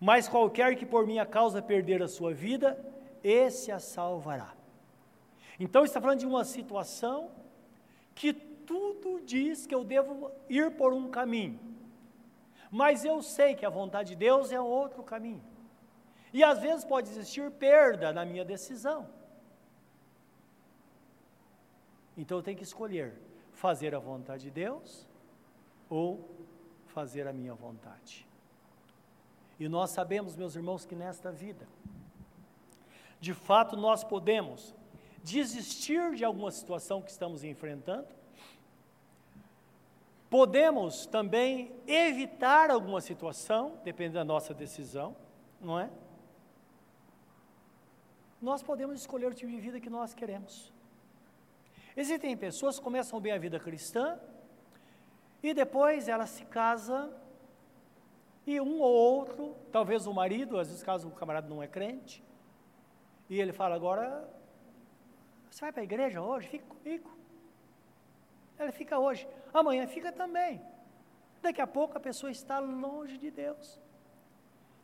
Mas 0.00 0.28
qualquer 0.28 0.76
que 0.76 0.84
por 0.84 1.06
minha 1.06 1.24
causa 1.24 1.62
perder 1.62 2.02
a 2.02 2.08
sua 2.08 2.34
vida, 2.34 2.76
esse 3.22 3.70
a 3.70 3.78
salvará. 3.78 4.52
Então 5.58 5.84
está 5.84 6.00
falando 6.00 6.20
de 6.20 6.26
uma 6.26 6.44
situação 6.44 7.30
que 8.14 8.32
tudo 8.32 9.20
diz 9.20 9.66
que 9.66 9.74
eu 9.74 9.84
devo 9.84 10.32
ir 10.48 10.72
por 10.72 10.92
um 10.92 11.08
caminho. 11.08 11.60
Mas 12.70 13.04
eu 13.04 13.22
sei 13.22 13.54
que 13.54 13.66
a 13.66 13.70
vontade 13.70 14.10
de 14.10 14.16
Deus 14.16 14.52
é 14.52 14.60
outro 14.60 15.02
caminho. 15.02 15.42
E 16.32 16.42
às 16.42 16.60
vezes 16.60 16.84
pode 16.84 17.10
existir 17.10 17.50
perda 17.50 18.12
na 18.12 18.24
minha 18.24 18.44
decisão. 18.44 19.08
Então 22.16 22.38
eu 22.38 22.42
tenho 22.42 22.56
que 22.56 22.64
escolher 22.64 23.12
fazer 23.60 23.94
a 23.94 23.98
vontade 23.98 24.44
de 24.44 24.50
Deus 24.50 25.06
ou 25.90 26.26
fazer 26.86 27.28
a 27.28 27.32
minha 27.32 27.52
vontade. 27.52 28.26
E 29.58 29.68
nós 29.68 29.90
sabemos, 29.90 30.34
meus 30.34 30.56
irmãos, 30.56 30.86
que 30.86 30.94
nesta 30.94 31.30
vida, 31.30 31.68
de 33.20 33.34
fato, 33.34 33.76
nós 33.76 34.02
podemos 34.02 34.74
desistir 35.22 36.14
de 36.14 36.24
alguma 36.24 36.50
situação 36.50 37.02
que 37.02 37.10
estamos 37.10 37.44
enfrentando, 37.44 38.08
podemos 40.30 41.04
também 41.04 41.70
evitar 41.86 42.70
alguma 42.70 43.02
situação, 43.02 43.78
dependendo 43.84 44.14
da 44.14 44.24
nossa 44.24 44.54
decisão, 44.54 45.14
não 45.60 45.78
é? 45.78 45.90
Nós 48.40 48.62
podemos 48.62 48.98
escolher 48.98 49.26
o 49.26 49.34
tipo 49.34 49.52
de 49.52 49.60
vida 49.60 49.78
que 49.78 49.90
nós 49.90 50.14
queremos. 50.14 50.72
Existem 51.96 52.36
pessoas 52.36 52.78
que 52.78 52.84
começam 52.84 53.20
bem 53.20 53.32
a 53.32 53.38
vida 53.38 53.58
cristã 53.58 54.18
e 55.42 55.52
depois 55.52 56.08
ela 56.08 56.26
se 56.26 56.44
casa 56.44 57.12
e 58.46 58.60
um 58.60 58.80
ou 58.80 58.92
outro, 58.92 59.56
talvez 59.70 60.06
o 60.06 60.12
marido, 60.12 60.58
às 60.58 60.68
vezes 60.68 60.82
caso 60.82 61.08
o 61.08 61.12
camarada 61.12 61.48
não 61.48 61.62
é 61.62 61.68
crente, 61.68 62.24
e 63.28 63.40
ele 63.40 63.52
fala 63.52 63.74
agora, 63.74 64.28
você 65.50 65.60
vai 65.60 65.72
para 65.72 65.82
a 65.82 65.84
igreja 65.84 66.20
hoje? 66.20 66.48
Fica 66.48 66.64
comigo. 66.66 67.10
Ela 68.58 68.72
fica 68.72 68.98
hoje, 68.98 69.28
amanhã 69.52 69.86
fica 69.86 70.10
também. 70.10 70.60
Daqui 71.40 71.60
a 71.60 71.66
pouco 71.66 71.96
a 71.96 72.00
pessoa 72.00 72.30
está 72.30 72.58
longe 72.58 73.16
de 73.18 73.30
Deus. 73.30 73.80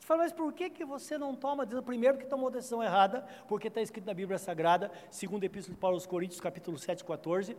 Você 0.07 0.09
fala, 0.09 0.23
mas 0.23 0.33
por 0.33 0.53
que, 0.53 0.71
que 0.71 0.85
você 0.85 1.19
não 1.19 1.35
toma 1.35 1.67
decisão? 1.67 1.83
Primeiro 1.83 2.17
que 2.17 2.27
tomou 2.27 2.49
decisão 2.49 2.81
errada, 2.81 3.27
porque 3.49 3.67
está 3.67 3.83
escrito 3.83 4.07
na 4.07 4.15
Bíblia 4.15 4.39
Sagrada, 4.39 4.89
segundo 5.11 5.43
Epístola 5.43 5.75
de 5.75 5.81
Paulo 5.81 5.97
aos 5.97 6.07
Coríntios, 6.07 6.41
capítulo 6.41 6.79
7, 6.79 7.05
14, 7.05 7.57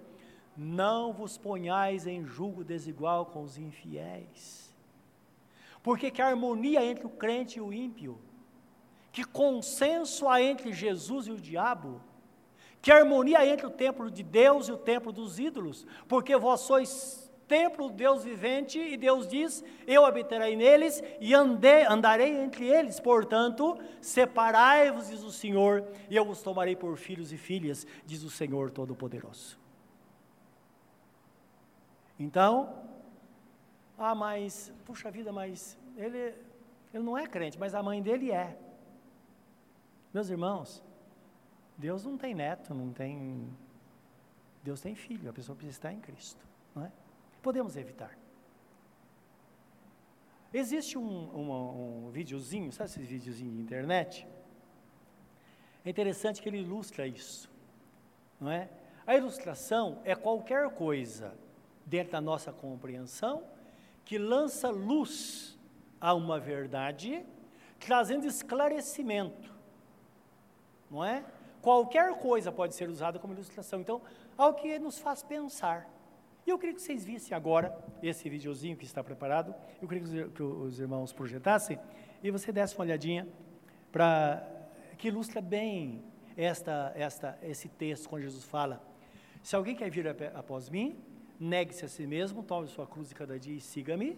não 0.56 1.12
vos 1.12 1.38
ponhais 1.38 2.08
em 2.08 2.24
julgo 2.24 2.64
desigual 2.64 3.26
com 3.26 3.44
os 3.44 3.58
infiéis. 3.58 4.74
Porque 5.84 6.10
que 6.10 6.22
a 6.22 6.28
harmonia 6.28 6.86
entre 6.86 7.06
o 7.06 7.10
crente 7.10 7.58
e 7.58 7.62
o 7.62 7.74
ímpio, 7.74 8.18
que 9.12 9.26
consenso 9.26 10.30
há 10.30 10.42
entre 10.42 10.72
Jesus 10.72 11.28
e 11.28 11.32
o 11.32 11.42
diabo, 11.42 12.02
que 12.82 12.94
harmonia 12.94 13.46
entre 13.46 13.66
o 13.66 13.70
templo 13.70 14.10
de 14.10 14.24
Deus 14.24 14.70
e 14.70 14.72
o 14.72 14.78
templo 14.78 15.12
dos 15.12 15.38
ídolos, 15.38 15.86
porque 16.08 16.38
vós 16.38 16.62
sois 16.62 17.27
templo 17.48 17.90
do 17.90 17.96
Deus 17.96 18.24
vivente, 18.24 18.80
e 18.80 18.98
Deus 18.98 19.28
diz: 19.28 19.64
Eu 19.86 20.06
habitarei 20.06 20.56
neles 20.56 21.02
e 21.20 21.34
andei, 21.34 21.86
andarei 21.86 22.38
entre 22.38 22.66
eles. 22.66 23.00
Portanto, 23.00 23.80
separai-vos, 24.02 25.08
diz 25.08 25.24
o 25.24 25.32
Senhor, 25.32 25.88
e 26.10 26.16
eu 26.16 26.28
os 26.28 26.42
tomarei 26.42 26.76
por 26.76 26.98
filhos 26.98 27.32
e 27.32 27.38
filhas, 27.38 27.88
diz 28.06 28.24
o 28.24 28.30
Senhor 28.30 28.70
Todo-Poderoso. 28.72 29.58
Então, 32.20 32.74
ah, 33.98 34.16
mas, 34.16 34.74
puxa 34.86 35.10
vida, 35.10 35.32
mas 35.32 35.78
ele, 35.96 36.36
ele 36.94 37.04
não 37.04 37.18
é 37.18 37.26
crente, 37.26 37.58
mas 37.58 37.74
a 37.74 37.82
mãe 37.82 38.02
dele 38.02 38.32
é. 38.32 38.58
Meus 40.14 40.30
irmãos, 40.30 40.84
Deus 41.78 42.04
não 42.04 42.18
tem 42.18 42.34
neto, 42.34 42.74
não 42.74 42.92
tem. 42.92 43.48
Deus 44.64 44.82
tem 44.82 44.96
filho, 44.96 45.30
a 45.30 45.34
pessoa 45.34 45.56
precisa 45.56 45.78
estar 45.78 45.94
em 45.94 46.00
Cristo. 46.00 46.46
Não 46.76 46.86
é? 46.86 46.92
Podemos 47.48 47.78
evitar. 47.78 48.12
Existe 50.54 50.98
um, 50.98 51.34
um, 51.34 52.08
um 52.08 52.10
videozinho, 52.10 52.74
sabe 52.74 52.90
esses 52.90 53.08
videozinhos 53.08 53.56
de 53.56 53.62
internet? 53.62 54.28
É 55.86 55.90
interessante 55.90 56.42
que 56.42 56.50
ele 56.50 56.58
ilustra 56.58 57.08
isso, 57.08 57.50
não 58.38 58.52
é? 58.52 58.70
A 59.06 59.16
ilustração 59.16 60.02
é 60.04 60.14
qualquer 60.14 60.70
coisa 60.72 61.40
dentro 61.86 62.12
da 62.12 62.20
nossa 62.20 62.52
compreensão 62.52 63.46
que 64.04 64.18
lança 64.18 64.70
luz 64.70 65.58
a 66.02 66.14
uma 66.14 66.42
verdade, 66.42 67.26
trazendo 67.80 68.28
esclarecimento, 68.28 69.56
não 70.92 71.02
é? 71.02 71.24
Qualquer 71.62 72.14
coisa 72.20 72.52
pode 72.52 72.76
ser 72.76 72.90
usada 72.90 73.18
como 73.18 73.32
ilustração. 73.32 73.80
Então, 73.80 74.02
algo 74.38 74.60
que 74.60 74.78
nos 74.80 75.00
faz 75.00 75.24
pensar. 75.24 75.96
E 76.48 76.50
eu 76.50 76.58
queria 76.58 76.74
que 76.74 76.82
vocês 76.82 77.04
vissem 77.04 77.36
agora 77.36 77.78
esse 78.02 78.30
videozinho 78.30 78.78
que 78.78 78.86
está 78.86 79.04
preparado. 79.04 79.54
Eu 79.82 79.88
queria 79.90 80.30
que 80.30 80.42
os 80.42 80.80
irmãos 80.80 81.12
projetassem 81.12 81.78
e 82.24 82.32
você 82.32 82.54
desse 82.54 82.74
uma 82.74 82.86
olhadinha 82.86 83.28
para 83.92 84.48
que 84.98 85.10
ilustra 85.10 85.42
bem 85.42 86.02
esta, 86.38 86.94
esta, 86.96 87.38
esse 87.44 87.68
texto 87.68 88.08
quando 88.08 88.22
Jesus 88.22 88.46
fala: 88.46 88.82
se 89.44 89.58
alguém 89.58 89.76
quer 89.76 89.90
vir 89.90 90.08
após 90.34 90.70
mim, 90.70 90.98
negue-se 91.38 91.84
a 91.84 91.90
si 91.90 92.08
mesmo, 92.08 92.42
tome 92.42 92.70
sua 92.70 92.88
cruz 92.88 93.10
de 93.10 93.16
cada 93.16 93.38
dia 93.38 93.58
e 93.58 93.60
siga-me. 93.60 94.18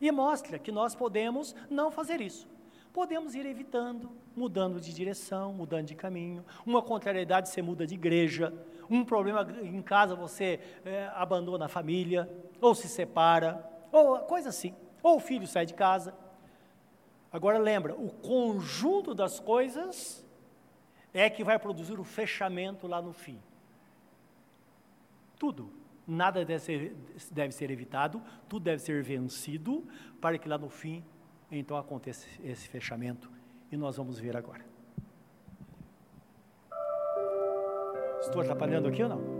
E 0.00 0.10
mostra 0.10 0.58
que 0.58 0.72
nós 0.72 0.94
podemos 0.94 1.54
não 1.68 1.90
fazer 1.90 2.18
isso. 2.22 2.48
Podemos 2.94 3.34
ir 3.34 3.44
evitando, 3.44 4.10
mudando 4.34 4.80
de 4.80 4.94
direção, 4.94 5.52
mudando 5.52 5.86
de 5.86 5.94
caminho. 5.94 6.42
Uma 6.64 6.80
contrariedade 6.80 7.50
você 7.50 7.60
muda 7.60 7.86
de 7.86 7.92
igreja, 7.92 8.54
um 8.90 9.04
problema 9.04 9.46
em 9.62 9.82
casa 9.82 10.14
você 10.14 10.60
é, 10.84 11.10
abandona 11.14 11.66
a 11.66 11.68
família, 11.68 12.28
ou 12.60 12.74
se 12.74 12.88
separa, 12.88 13.64
ou 13.90 14.18
coisa 14.20 14.48
assim. 14.48 14.74
Ou 15.02 15.16
o 15.16 15.20
filho 15.20 15.46
sai 15.46 15.66
de 15.66 15.74
casa. 15.74 16.14
Agora 17.32 17.58
lembra, 17.58 17.94
o 17.94 18.10
conjunto 18.10 19.14
das 19.14 19.40
coisas 19.40 20.24
é 21.12 21.28
que 21.28 21.44
vai 21.44 21.58
produzir 21.58 21.98
o 21.98 22.04
fechamento 22.04 22.86
lá 22.86 23.00
no 23.02 23.12
fim. 23.12 23.40
Tudo. 25.38 25.72
Nada 26.06 26.44
deve 26.44 26.62
ser, 26.62 26.96
deve 27.30 27.52
ser 27.54 27.70
evitado, 27.70 28.22
tudo 28.48 28.64
deve 28.64 28.82
ser 28.82 29.02
vencido, 29.02 29.86
para 30.20 30.38
que 30.38 30.48
lá 30.48 30.58
no 30.58 30.68
fim, 30.68 31.02
então 31.50 31.76
aconteça 31.76 32.26
esse 32.42 32.68
fechamento. 32.68 33.30
E 33.72 33.76
nós 33.76 33.96
vamos 33.96 34.18
ver 34.18 34.36
agora. 34.36 34.73
Estou 38.24 38.40
atrapalhando 38.40 38.88
aqui 38.88 39.02
ou 39.02 39.08
não? 39.08 39.33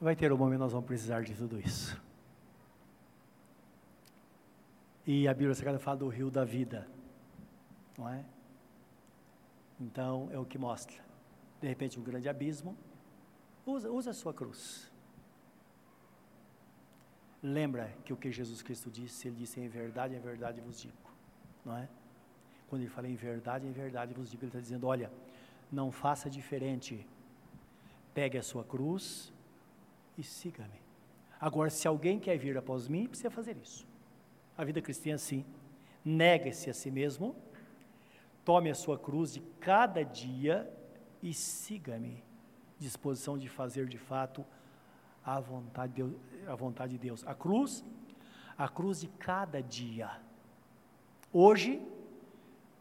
Vai 0.00 0.14
ter 0.14 0.32
um 0.32 0.36
momento 0.36 0.60
nós 0.60 0.72
vamos 0.72 0.86
precisar 0.86 1.22
de 1.22 1.34
tudo 1.34 1.58
isso. 1.58 2.00
E 5.06 5.26
a 5.26 5.32
Bíblia 5.32 5.54
Sagrada 5.54 5.78
fala 5.78 5.96
do 5.96 6.08
rio 6.08 6.30
da 6.30 6.44
vida, 6.44 6.86
não 7.96 8.08
é? 8.08 8.24
Então 9.80 10.28
é 10.30 10.38
o 10.38 10.44
que 10.44 10.58
mostra. 10.58 10.96
De 11.60 11.66
repente 11.66 11.98
um 11.98 12.02
grande 12.02 12.28
abismo, 12.28 12.76
usa, 13.64 13.90
usa 13.90 14.10
a 14.10 14.14
sua 14.14 14.34
cruz. 14.34 14.90
Lembra 17.42 17.94
que 18.04 18.12
o 18.12 18.16
que 18.16 18.30
Jesus 18.30 18.62
Cristo 18.62 18.90
disse, 18.90 19.28
ele 19.28 19.36
disse 19.36 19.60
em 19.60 19.68
verdade, 19.68 20.14
em 20.14 20.20
verdade 20.20 20.60
vos 20.60 20.80
digo, 20.80 21.10
não 21.64 21.76
é? 21.76 21.88
Quando 22.68 22.82
ele 22.82 22.90
fala 22.90 23.08
em 23.08 23.14
verdade, 23.14 23.66
em 23.66 23.72
verdade 23.72 24.12
vos 24.12 24.30
digo, 24.30 24.42
ele 24.42 24.48
está 24.48 24.60
dizendo, 24.60 24.86
olha, 24.86 25.10
não 25.70 25.90
faça 25.90 26.28
diferente. 26.28 27.06
Pegue 28.12 28.36
a 28.36 28.42
sua 28.42 28.64
cruz, 28.64 29.32
e 30.18 30.22
siga-me. 30.24 30.82
Agora, 31.40 31.70
se 31.70 31.86
alguém 31.86 32.18
quer 32.18 32.36
vir 32.36 32.58
após 32.58 32.88
mim, 32.88 33.06
precisa 33.06 33.30
fazer 33.30 33.56
isso. 33.56 33.86
A 34.56 34.64
vida 34.64 34.82
cristã 34.82 35.10
é 35.10 35.12
assim: 35.12 35.44
nega-se 36.04 36.68
a 36.68 36.74
si 36.74 36.90
mesmo, 36.90 37.36
tome 38.44 38.68
a 38.68 38.74
sua 38.74 38.98
cruz 38.98 39.32
de 39.32 39.40
cada 39.60 40.02
dia 40.02 40.68
e 41.22 41.32
siga-me. 41.32 42.24
Disposição 42.78 43.38
de 43.38 43.48
fazer 43.48 43.86
de 43.86 43.98
fato 43.98 44.44
a 45.24 45.38
vontade, 45.38 45.92
de 45.94 46.16
a 46.48 46.54
vontade 46.56 46.92
de 46.92 46.98
Deus. 46.98 47.24
A 47.24 47.34
cruz, 47.34 47.84
a 48.56 48.68
cruz 48.68 49.00
de 49.00 49.06
cada 49.06 49.62
dia. 49.62 50.10
Hoje, 51.32 51.80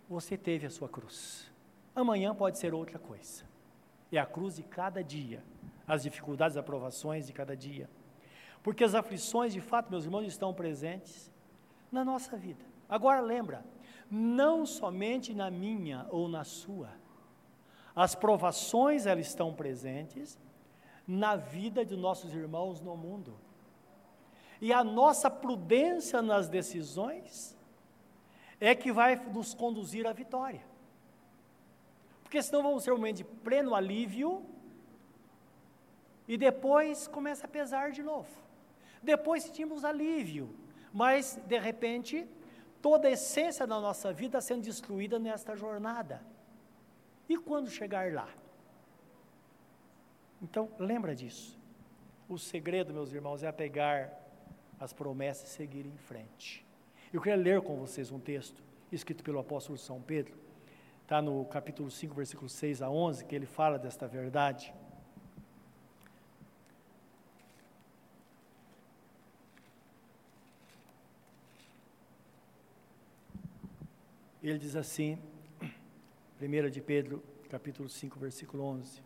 você 0.09 0.35
teve 0.35 0.65
a 0.65 0.69
sua 0.69 0.89
cruz. 0.89 1.51
Amanhã 1.95 2.33
pode 2.33 2.57
ser 2.57 2.73
outra 2.73 2.97
coisa. 2.97 3.43
É 4.11 4.17
a 4.17 4.25
cruz 4.25 4.55
de 4.55 4.63
cada 4.63 5.03
dia 5.03 5.43
as 5.87 6.03
dificuldades, 6.03 6.57
as 6.57 6.63
aprovações 6.63 7.25
de 7.25 7.33
cada 7.33 7.55
dia. 7.55 7.89
Porque 8.61 8.83
as 8.83 8.93
aflições, 8.93 9.53
de 9.53 9.61
fato, 9.61 9.89
meus 9.89 10.03
irmãos, 10.03 10.27
estão 10.27 10.53
presentes 10.53 11.31
na 11.91 12.03
nossa 12.03 12.35
vida. 12.35 12.65
Agora 12.89 13.21
lembra, 13.21 13.63
não 14.11 14.65
somente 14.65 15.33
na 15.33 15.49
minha 15.49 16.05
ou 16.09 16.27
na 16.27 16.43
sua. 16.43 16.89
As 17.95 18.13
provações 18.13 19.05
elas 19.05 19.27
estão 19.27 19.53
presentes 19.53 20.37
na 21.07 21.35
vida 21.35 21.85
de 21.85 21.95
nossos 21.95 22.33
irmãos 22.33 22.81
no 22.81 22.95
mundo. 22.97 23.39
E 24.59 24.73
a 24.73 24.83
nossa 24.83 25.29
prudência 25.29 26.21
nas 26.21 26.49
decisões 26.49 27.57
é 28.59 28.75
que 28.75 28.91
vai 28.91 29.15
nos 29.15 29.53
conduzir 29.53 30.05
à 30.05 30.13
vitória. 30.13 30.61
Porque 32.23 32.41
senão 32.41 32.63
vamos 32.63 32.83
ser 32.83 32.91
um 32.91 32.97
momento 32.97 33.17
de 33.17 33.23
pleno 33.23 33.73
alívio 33.73 34.45
e 36.27 36.37
depois 36.37 37.07
começa 37.07 37.45
a 37.45 37.49
pesar 37.49 37.91
de 37.91 38.03
novo. 38.03 38.29
Depois 39.01 39.43
sentimos 39.43 39.85
alívio, 39.85 40.53
mas 40.93 41.39
de 41.47 41.57
repente 41.57 42.27
toda 42.81 43.07
a 43.07 43.11
essência 43.11 43.65
da 43.65 43.79
nossa 43.79 44.11
vida 44.11 44.41
sendo 44.41 44.63
destruída 44.63 45.17
nesta 45.17 45.55
jornada. 45.55 46.21
E 47.29 47.37
quando 47.37 47.69
chegar 47.69 48.11
lá? 48.13 48.29
Então, 50.41 50.69
lembra 50.77 51.15
disso. 51.15 51.57
O 52.29 52.37
segredo, 52.37 52.93
meus 52.93 53.11
irmãos, 53.11 53.43
é 53.43 53.51
pegar 53.51 54.13
as 54.79 54.93
promessas 54.93 55.49
e 55.49 55.53
seguir 55.53 55.85
em 55.85 55.97
frente. 55.97 56.65
Eu 57.11 57.21
queria 57.21 57.37
ler 57.37 57.61
com 57.61 57.75
vocês 57.77 58.11
um 58.11 58.19
texto 58.19 58.61
escrito 58.91 59.23
pelo 59.23 59.39
apóstolo 59.39 59.77
São 59.77 60.01
Pedro. 60.01 60.37
Está 61.03 61.21
no 61.21 61.45
capítulo 61.45 61.89
5, 61.89 62.13
versículo 62.13 62.49
6 62.49 62.81
a 62.81 62.89
11, 62.89 63.25
que 63.25 63.35
ele 63.35 63.45
fala 63.45 63.79
desta 63.79 64.07
verdade. 64.07 64.73
Ele 74.41 74.57
diz 74.59 74.75
assim, 74.75 75.17
1 76.39 76.69
de 76.69 76.81
Pedro, 76.81 77.23
capítulo 77.49 77.89
5, 77.89 78.19
versículo 78.19 78.63
11. 78.63 79.01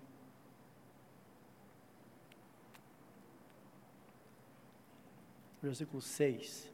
Versículo 5.61 6.01
6. 6.01 6.71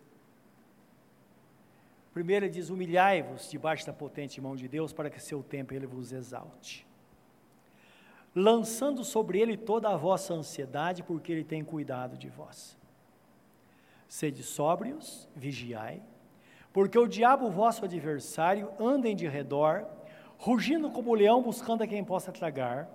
Primeiro 2.13 2.46
ele 2.46 2.52
diz: 2.52 2.72
Humilhai-vos 2.72 3.52
debaixo 3.52 3.86
da 3.86 3.93
potente 3.93 4.41
mão 4.41 4.56
de 4.56 4.67
Deus, 4.67 4.91
para 4.91 5.10
que 5.10 5.22
seu 5.22 5.43
tempo 5.43 5.74
ele 5.74 5.86
vos 5.86 6.12
exalte. 6.12 6.88
Lançando 8.34 9.04
sobre 9.04 9.39
ele 9.39 9.56
toda 9.56 9.89
a 9.89 9.96
vossa 9.96 10.34
ansiedade, 10.34 11.04
porque 11.04 11.32
ele 11.32 11.43
tem 11.43 11.63
cuidado 11.63 12.17
de 12.17 12.28
vós. 12.28 12.76
Sede 14.08 14.41
sóbrios, 14.41 15.30
vigiai, 15.36 16.02
porque 16.77 16.99
o 16.99 17.07
diabo, 17.07 17.49
vosso 17.49 17.85
adversário, 17.85 18.69
anda 18.79 19.09
em 19.09 19.15
de 19.15 19.27
redor, 19.27 19.87
rugindo 20.37 20.91
como 20.91 21.15
leão, 21.15 21.41
buscando 21.41 21.81
a 21.81 21.87
quem 21.87 22.03
possa 22.03 22.31
tragar, 22.31 22.87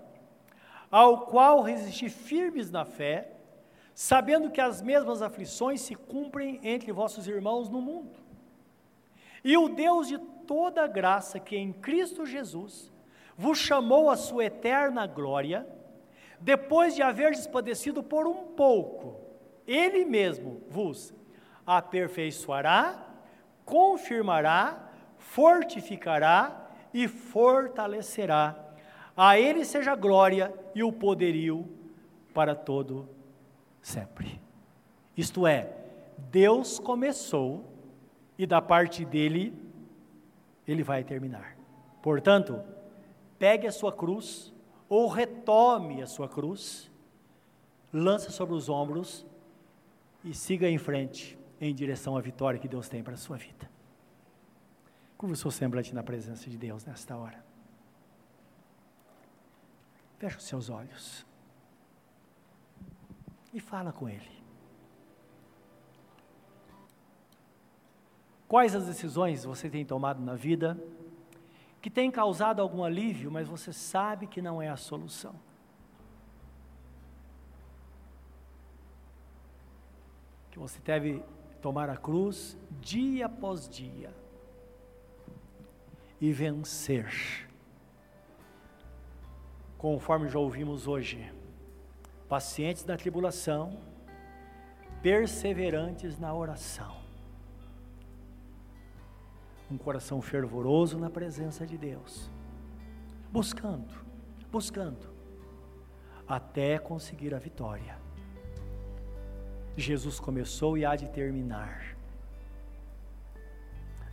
ao 0.88 1.22
qual 1.22 1.62
resisti 1.62 2.08
firmes 2.08 2.70
na 2.70 2.84
fé, 2.84 3.32
sabendo 3.92 4.52
que 4.52 4.60
as 4.60 4.80
mesmas 4.80 5.20
aflições 5.20 5.80
se 5.80 5.96
cumprem 5.96 6.60
entre 6.62 6.92
vossos 6.92 7.26
irmãos 7.26 7.68
no 7.68 7.80
mundo. 7.80 8.20
E 9.42 9.56
o 9.56 9.68
Deus 9.68 10.06
de 10.06 10.18
toda 10.46 10.86
graça, 10.86 11.40
que 11.40 11.56
em 11.56 11.72
Cristo 11.72 12.24
Jesus 12.24 12.92
vos 13.36 13.58
chamou 13.58 14.10
à 14.10 14.16
sua 14.16 14.44
eterna 14.44 15.08
glória, 15.08 15.66
depois 16.38 16.94
de 16.94 17.02
haver 17.02 17.32
padecido 17.48 18.00
por 18.00 18.28
um 18.28 18.46
pouco, 18.54 19.20
Ele 19.66 20.04
mesmo 20.04 20.62
vos 20.68 21.12
aperfeiçoará, 21.66 23.08
confirmará, 23.64 24.90
fortificará 25.18 26.70
e 26.92 27.08
fortalecerá. 27.08 28.56
A 29.16 29.38
Ele 29.38 29.64
seja 29.64 29.92
a 29.92 29.96
glória 29.96 30.52
e 30.74 30.82
o 30.82 30.92
poderio 30.92 31.68
para 32.34 32.54
todo 32.54 33.08
sempre. 33.80 34.40
Isto 35.16 35.46
é, 35.46 35.72
Deus 36.30 36.78
começou 36.78 37.64
e 38.38 38.46
da 38.46 38.62
parte 38.62 39.04
dele 39.04 39.54
ele 40.66 40.82
vai 40.82 41.04
terminar. 41.04 41.56
Portanto, 42.00 42.60
pegue 43.38 43.66
a 43.66 43.72
sua 43.72 43.92
cruz 43.92 44.52
ou 44.88 45.08
retome 45.08 46.02
a 46.02 46.06
sua 46.06 46.28
cruz, 46.28 46.90
lance 47.92 48.30
sobre 48.32 48.54
os 48.54 48.68
ombros 48.68 49.26
e 50.24 50.32
siga 50.32 50.68
em 50.68 50.78
frente 50.78 51.38
em 51.68 51.74
direção 51.74 52.16
à 52.16 52.20
vitória 52.20 52.58
que 52.58 52.66
Deus 52.66 52.88
tem 52.88 53.02
para 53.04 53.14
a 53.14 53.16
sua 53.16 53.36
vida. 53.36 53.70
Curva 55.16 55.34
o 55.34 55.36
seu 55.36 55.50
semblante 55.50 55.94
na 55.94 56.02
presença 56.02 56.50
de 56.50 56.58
Deus 56.58 56.84
nesta 56.84 57.16
hora. 57.16 57.44
Feche 60.18 60.36
os 60.36 60.44
seus 60.44 60.68
olhos 60.68 61.24
e 63.54 63.60
fala 63.60 63.92
com 63.92 64.08
Ele. 64.08 64.42
Quais 68.48 68.74
as 68.74 68.86
decisões 68.86 69.44
você 69.44 69.70
tem 69.70 69.84
tomado 69.84 70.20
na 70.20 70.34
vida 70.34 70.76
que 71.80 71.88
tem 71.88 72.10
causado 72.10 72.60
algum 72.60 72.82
alívio, 72.82 73.30
mas 73.30 73.48
você 73.48 73.72
sabe 73.72 74.26
que 74.26 74.42
não 74.42 74.60
é 74.60 74.68
a 74.68 74.76
solução? 74.76 75.34
Que 80.50 80.58
você 80.58 80.80
deve 80.80 81.22
tomar 81.62 81.88
a 81.88 81.96
cruz 81.96 82.58
dia 82.80 83.26
após 83.26 83.68
dia 83.68 84.12
e 86.20 86.32
vencer. 86.32 87.48
Conforme 89.78 90.28
já 90.28 90.38
ouvimos 90.38 90.88
hoje, 90.88 91.32
pacientes 92.28 92.84
na 92.84 92.96
tribulação, 92.96 93.80
perseverantes 95.00 96.18
na 96.18 96.34
oração. 96.34 97.00
Um 99.70 99.78
coração 99.78 100.20
fervoroso 100.20 100.98
na 100.98 101.08
presença 101.08 101.64
de 101.66 101.78
Deus, 101.78 102.28
buscando, 103.30 103.94
buscando, 104.50 105.08
até 106.28 106.78
conseguir 106.78 107.34
a 107.34 107.38
vitória. 107.38 108.01
Jesus 109.76 110.20
começou 110.20 110.76
e 110.76 110.84
há 110.84 110.94
de 110.94 111.08
terminar. 111.08 111.96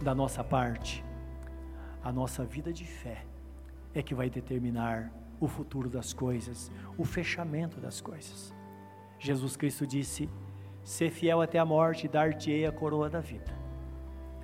Da 0.02 0.16
nossa 0.16 0.44
parte, 0.44 1.04
a 2.02 2.12
nossa 2.12 2.46
vida 2.46 2.72
de 2.72 2.86
fé 2.86 3.26
é 3.94 4.02
que 4.02 4.16
vai 4.16 4.30
determinar 4.30 5.12
o 5.40 5.48
futuro 5.48 5.90
das 5.90 6.14
coisas, 6.14 6.72
o 6.98 7.04
fechamento 7.04 7.80
das 7.80 8.00
coisas. 8.00 8.54
Jesus 9.20 9.58
Cristo 9.58 9.86
disse: 9.86 10.30
Ser 10.82 11.12
fiel 11.12 11.42
até 11.42 11.60
a 11.60 11.66
morte, 11.66 12.08
dar-te-ei 12.08 12.66
a 12.66 12.72
coroa 12.72 13.10
da 13.10 13.20
vida. 13.20 13.54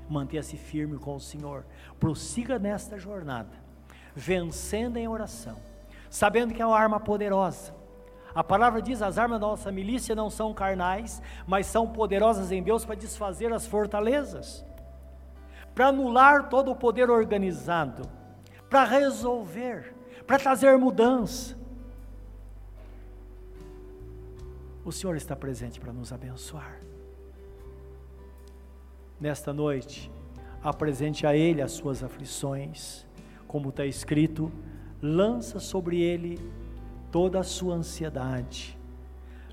Mantenha-se 0.10 0.58
firme 0.58 0.98
com 0.98 1.16
o 1.16 1.20
Senhor, 1.20 1.66
prossiga 1.98 2.60
nesta 2.60 3.00
jornada, 3.00 3.56
vencendo 4.14 4.98
em 4.98 5.08
oração, 5.08 5.58
sabendo 6.10 6.54
que 6.54 6.62
é 6.62 6.66
uma 6.66 6.78
arma 6.78 7.00
poderosa 7.00 7.85
a 8.36 8.44
palavra 8.44 8.82
diz: 8.82 9.02
as 9.02 9.18
armas 9.18 9.40
da 9.40 9.48
nossa 9.48 9.72
milícia 9.72 10.14
não 10.14 10.30
são 10.30 10.54
carnais, 10.54 11.22
mas 11.48 11.66
são 11.68 11.88
poderosas 11.88 12.52
em 12.52 12.62
Deus 12.62 12.84
para 12.84 12.96
desfazer 12.96 13.54
as 13.54 13.66
fortalezas, 13.66 14.66
para 15.74 15.88
anular 15.88 16.50
todo 16.50 16.70
o 16.70 16.76
poder 16.76 17.10
organizado, 17.10 18.10
para 18.70 18.84
resolver, 18.84 19.96
para 20.28 20.38
trazer 20.38 20.78
mudança. 20.78 21.56
O 24.84 24.92
Senhor 24.92 25.16
está 25.16 25.36
presente 25.36 25.80
para 25.80 25.94
nos 25.94 26.12
abençoar. 26.12 26.80
Nesta 29.20 29.54
noite, 29.54 30.12
apresente 30.62 31.26
a 31.26 31.36
Ele 31.36 31.62
as 31.62 31.72
suas 31.72 32.04
aflições, 32.04 33.08
como 33.48 33.70
está 33.70 33.86
escrito, 33.86 34.52
lança 35.02 35.60
sobre 35.60 36.02
Ele 36.02 36.38
toda 37.16 37.40
a 37.40 37.44
sua 37.44 37.76
ansiedade. 37.76 38.78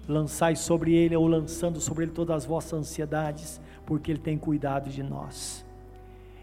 Lançai 0.08 0.56
sobre 0.56 0.96
ele, 0.96 1.14
ou 1.14 1.28
lançando 1.28 1.80
sobre 1.80 2.06
ele 2.06 2.10
todas 2.10 2.38
as 2.38 2.44
vossas 2.44 2.72
ansiedades, 2.72 3.60
porque 3.86 4.10
ele 4.10 4.18
tem 4.18 4.36
cuidado 4.36 4.90
de 4.90 5.00
nós. 5.00 5.64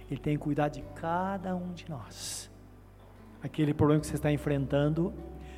Ele 0.09 0.21
tem 0.21 0.37
cuidado 0.37 0.75
de 0.75 0.81
cada 0.95 1.53
um 1.57 1.73
de 1.73 1.89
nós. 1.89 2.49
Aquele 3.43 3.73
problema 3.73 3.99
que 3.99 4.07
você 4.07 4.15
está 4.15 4.31
enfrentando, 4.31 5.13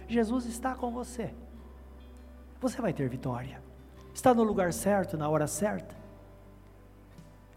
Jesus 0.07 0.47
está 0.47 0.73
com 0.73 0.89
você. 0.89 1.31
Você 2.59 2.81
vai 2.81 2.91
ter 2.91 3.07
vitória. 3.07 3.61
Está 4.15 4.33
no 4.33 4.41
lugar 4.41 4.73
certo, 4.73 5.15
na 5.15 5.29
hora 5.29 5.45
certa. 5.45 5.95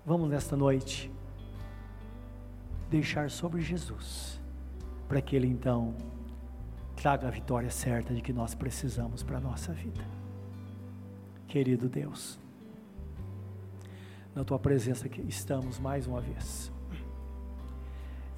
Vamos 0.05 0.29
nesta 0.29 0.55
noite 0.55 1.11
deixar 2.91 3.31
sobre 3.31 3.63
Jesus, 3.63 4.39
para 5.09 5.23
que 5.23 5.35
Ele 5.35 5.47
então 5.47 5.95
traga 7.05 7.29
a 7.29 7.31
vitória 7.31 7.69
certa 7.69 8.15
de 8.15 8.23
que 8.23 8.33
nós 8.33 8.55
precisamos 8.55 9.23
para 9.23 9.37
a 9.37 9.41
nossa 9.41 9.75
vida. 9.75 10.03
Querido 11.47 11.87
Deus, 11.87 12.39
na 14.35 14.43
tua 14.43 14.59
presença 14.59 15.07
que 15.07 15.21
estamos 15.21 15.79
mais 15.79 16.07
uma 16.07 16.23
vez. 16.23 16.73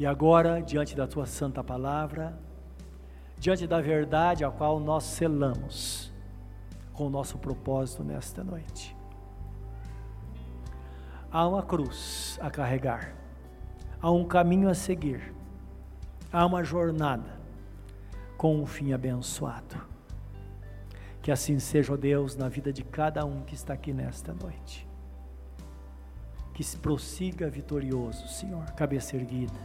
E 0.00 0.05
agora, 0.05 0.61
diante 0.61 0.96
da 0.96 1.07
tua 1.07 1.26
santa 1.26 1.62
palavra, 1.62 2.37
diante 3.38 3.69
da 3.69 3.81
verdade 3.81 4.44
a 4.44 4.50
qual 4.50 4.81
nós 4.81 5.04
selamos 5.04 6.12
com 6.92 7.06
o 7.06 7.10
nosso 7.10 7.38
propósito 7.38 8.02
nesta 8.02 8.42
noite. 8.42 8.96
Há 11.31 11.46
uma 11.46 11.62
cruz 11.62 12.37
a 12.42 12.50
carregar, 12.50 13.14
há 14.02 14.10
um 14.10 14.25
caminho 14.25 14.69
a 14.69 14.75
seguir, 14.75 15.33
há 16.33 16.44
uma 16.44 16.64
jornada 16.64 17.46
com 18.37 18.56
um 18.56 18.66
fim 18.66 18.92
abençoado. 18.92 19.76
Que 21.22 21.32
assim 21.32 21.58
seja, 21.58 21.92
ó 21.92 21.96
Deus, 21.96 22.37
na 22.37 22.48
vida 22.48 22.72
de 22.72 22.84
cada 22.84 23.24
um 23.24 23.42
que 23.42 23.54
está 23.54 23.74
aqui 23.74 23.92
nesta 23.92 24.32
noite. 24.32 24.87
Que 26.54 26.62
se 26.62 26.76
prossiga 26.76 27.50
vitorioso, 27.50 28.28
Senhor, 28.28 28.64
cabeça 28.72 29.16
erguida, 29.16 29.58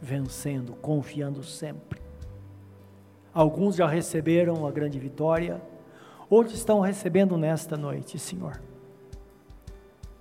vencendo, 0.00 0.74
confiando 0.74 1.42
sempre. 1.42 2.02
Alguns 3.32 3.76
já 3.76 3.88
receberam 3.88 4.66
a 4.66 4.70
grande 4.70 4.98
vitória, 4.98 5.60
outros 6.30 6.56
estão 6.56 6.80
recebendo 6.80 7.36
nesta 7.36 7.76
noite, 7.76 8.18
Senhor. 8.18 8.60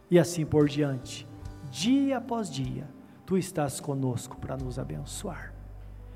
E 0.09 0.17
assim 0.17 0.45
por 0.45 0.67
diante, 0.67 1.28
dia 1.69 2.17
após 2.17 2.49
dia, 2.49 2.88
tu 3.26 3.38
estás 3.38 3.80
conosco 3.80 4.38
para 4.38 4.55
nos 4.55 4.80
abençoar. 4.80 5.53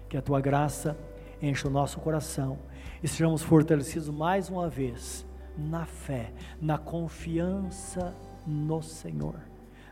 Que 0.07 0.17
a 0.17 0.21
tua 0.21 0.39
graça 0.39 0.97
enche 1.41 1.67
o 1.67 1.71
nosso 1.71 1.99
coração 1.99 2.57
e 3.01 3.07
sejamos 3.07 3.41
fortalecidos 3.41 4.09
mais 4.09 4.49
uma 4.49 4.69
vez 4.69 5.25
na 5.57 5.85
fé, 5.85 6.33
na 6.61 6.77
confiança 6.77 8.15
no 8.45 8.81
Senhor, 8.81 9.39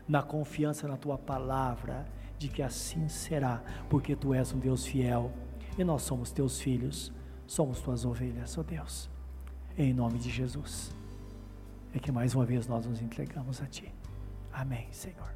na 0.08 0.22
confiança 0.22 0.86
na 0.86 0.96
tua 0.96 1.18
palavra, 1.18 2.06
de 2.38 2.48
que 2.48 2.62
assim 2.62 3.08
será, 3.08 3.62
porque 3.88 4.14
tu 4.14 4.34
és 4.34 4.52
um 4.52 4.58
Deus 4.58 4.86
fiel 4.86 5.32
e 5.78 5.84
nós 5.84 6.02
somos 6.02 6.32
teus 6.32 6.60
filhos, 6.60 7.12
somos 7.46 7.80
tuas 7.80 8.04
ovelhas, 8.04 8.56
ó 8.56 8.60
oh 8.60 8.64
Deus. 8.64 9.10
Em 9.76 9.92
nome 9.92 10.18
de 10.18 10.30
Jesus. 10.30 10.94
É 11.94 11.98
que 11.98 12.12
mais 12.12 12.34
uma 12.34 12.44
vez 12.44 12.66
nós 12.66 12.86
nos 12.86 13.00
entregamos 13.00 13.60
a 13.62 13.66
ti. 13.66 13.92
Amém, 14.52 14.86
Senhor. 14.90 15.35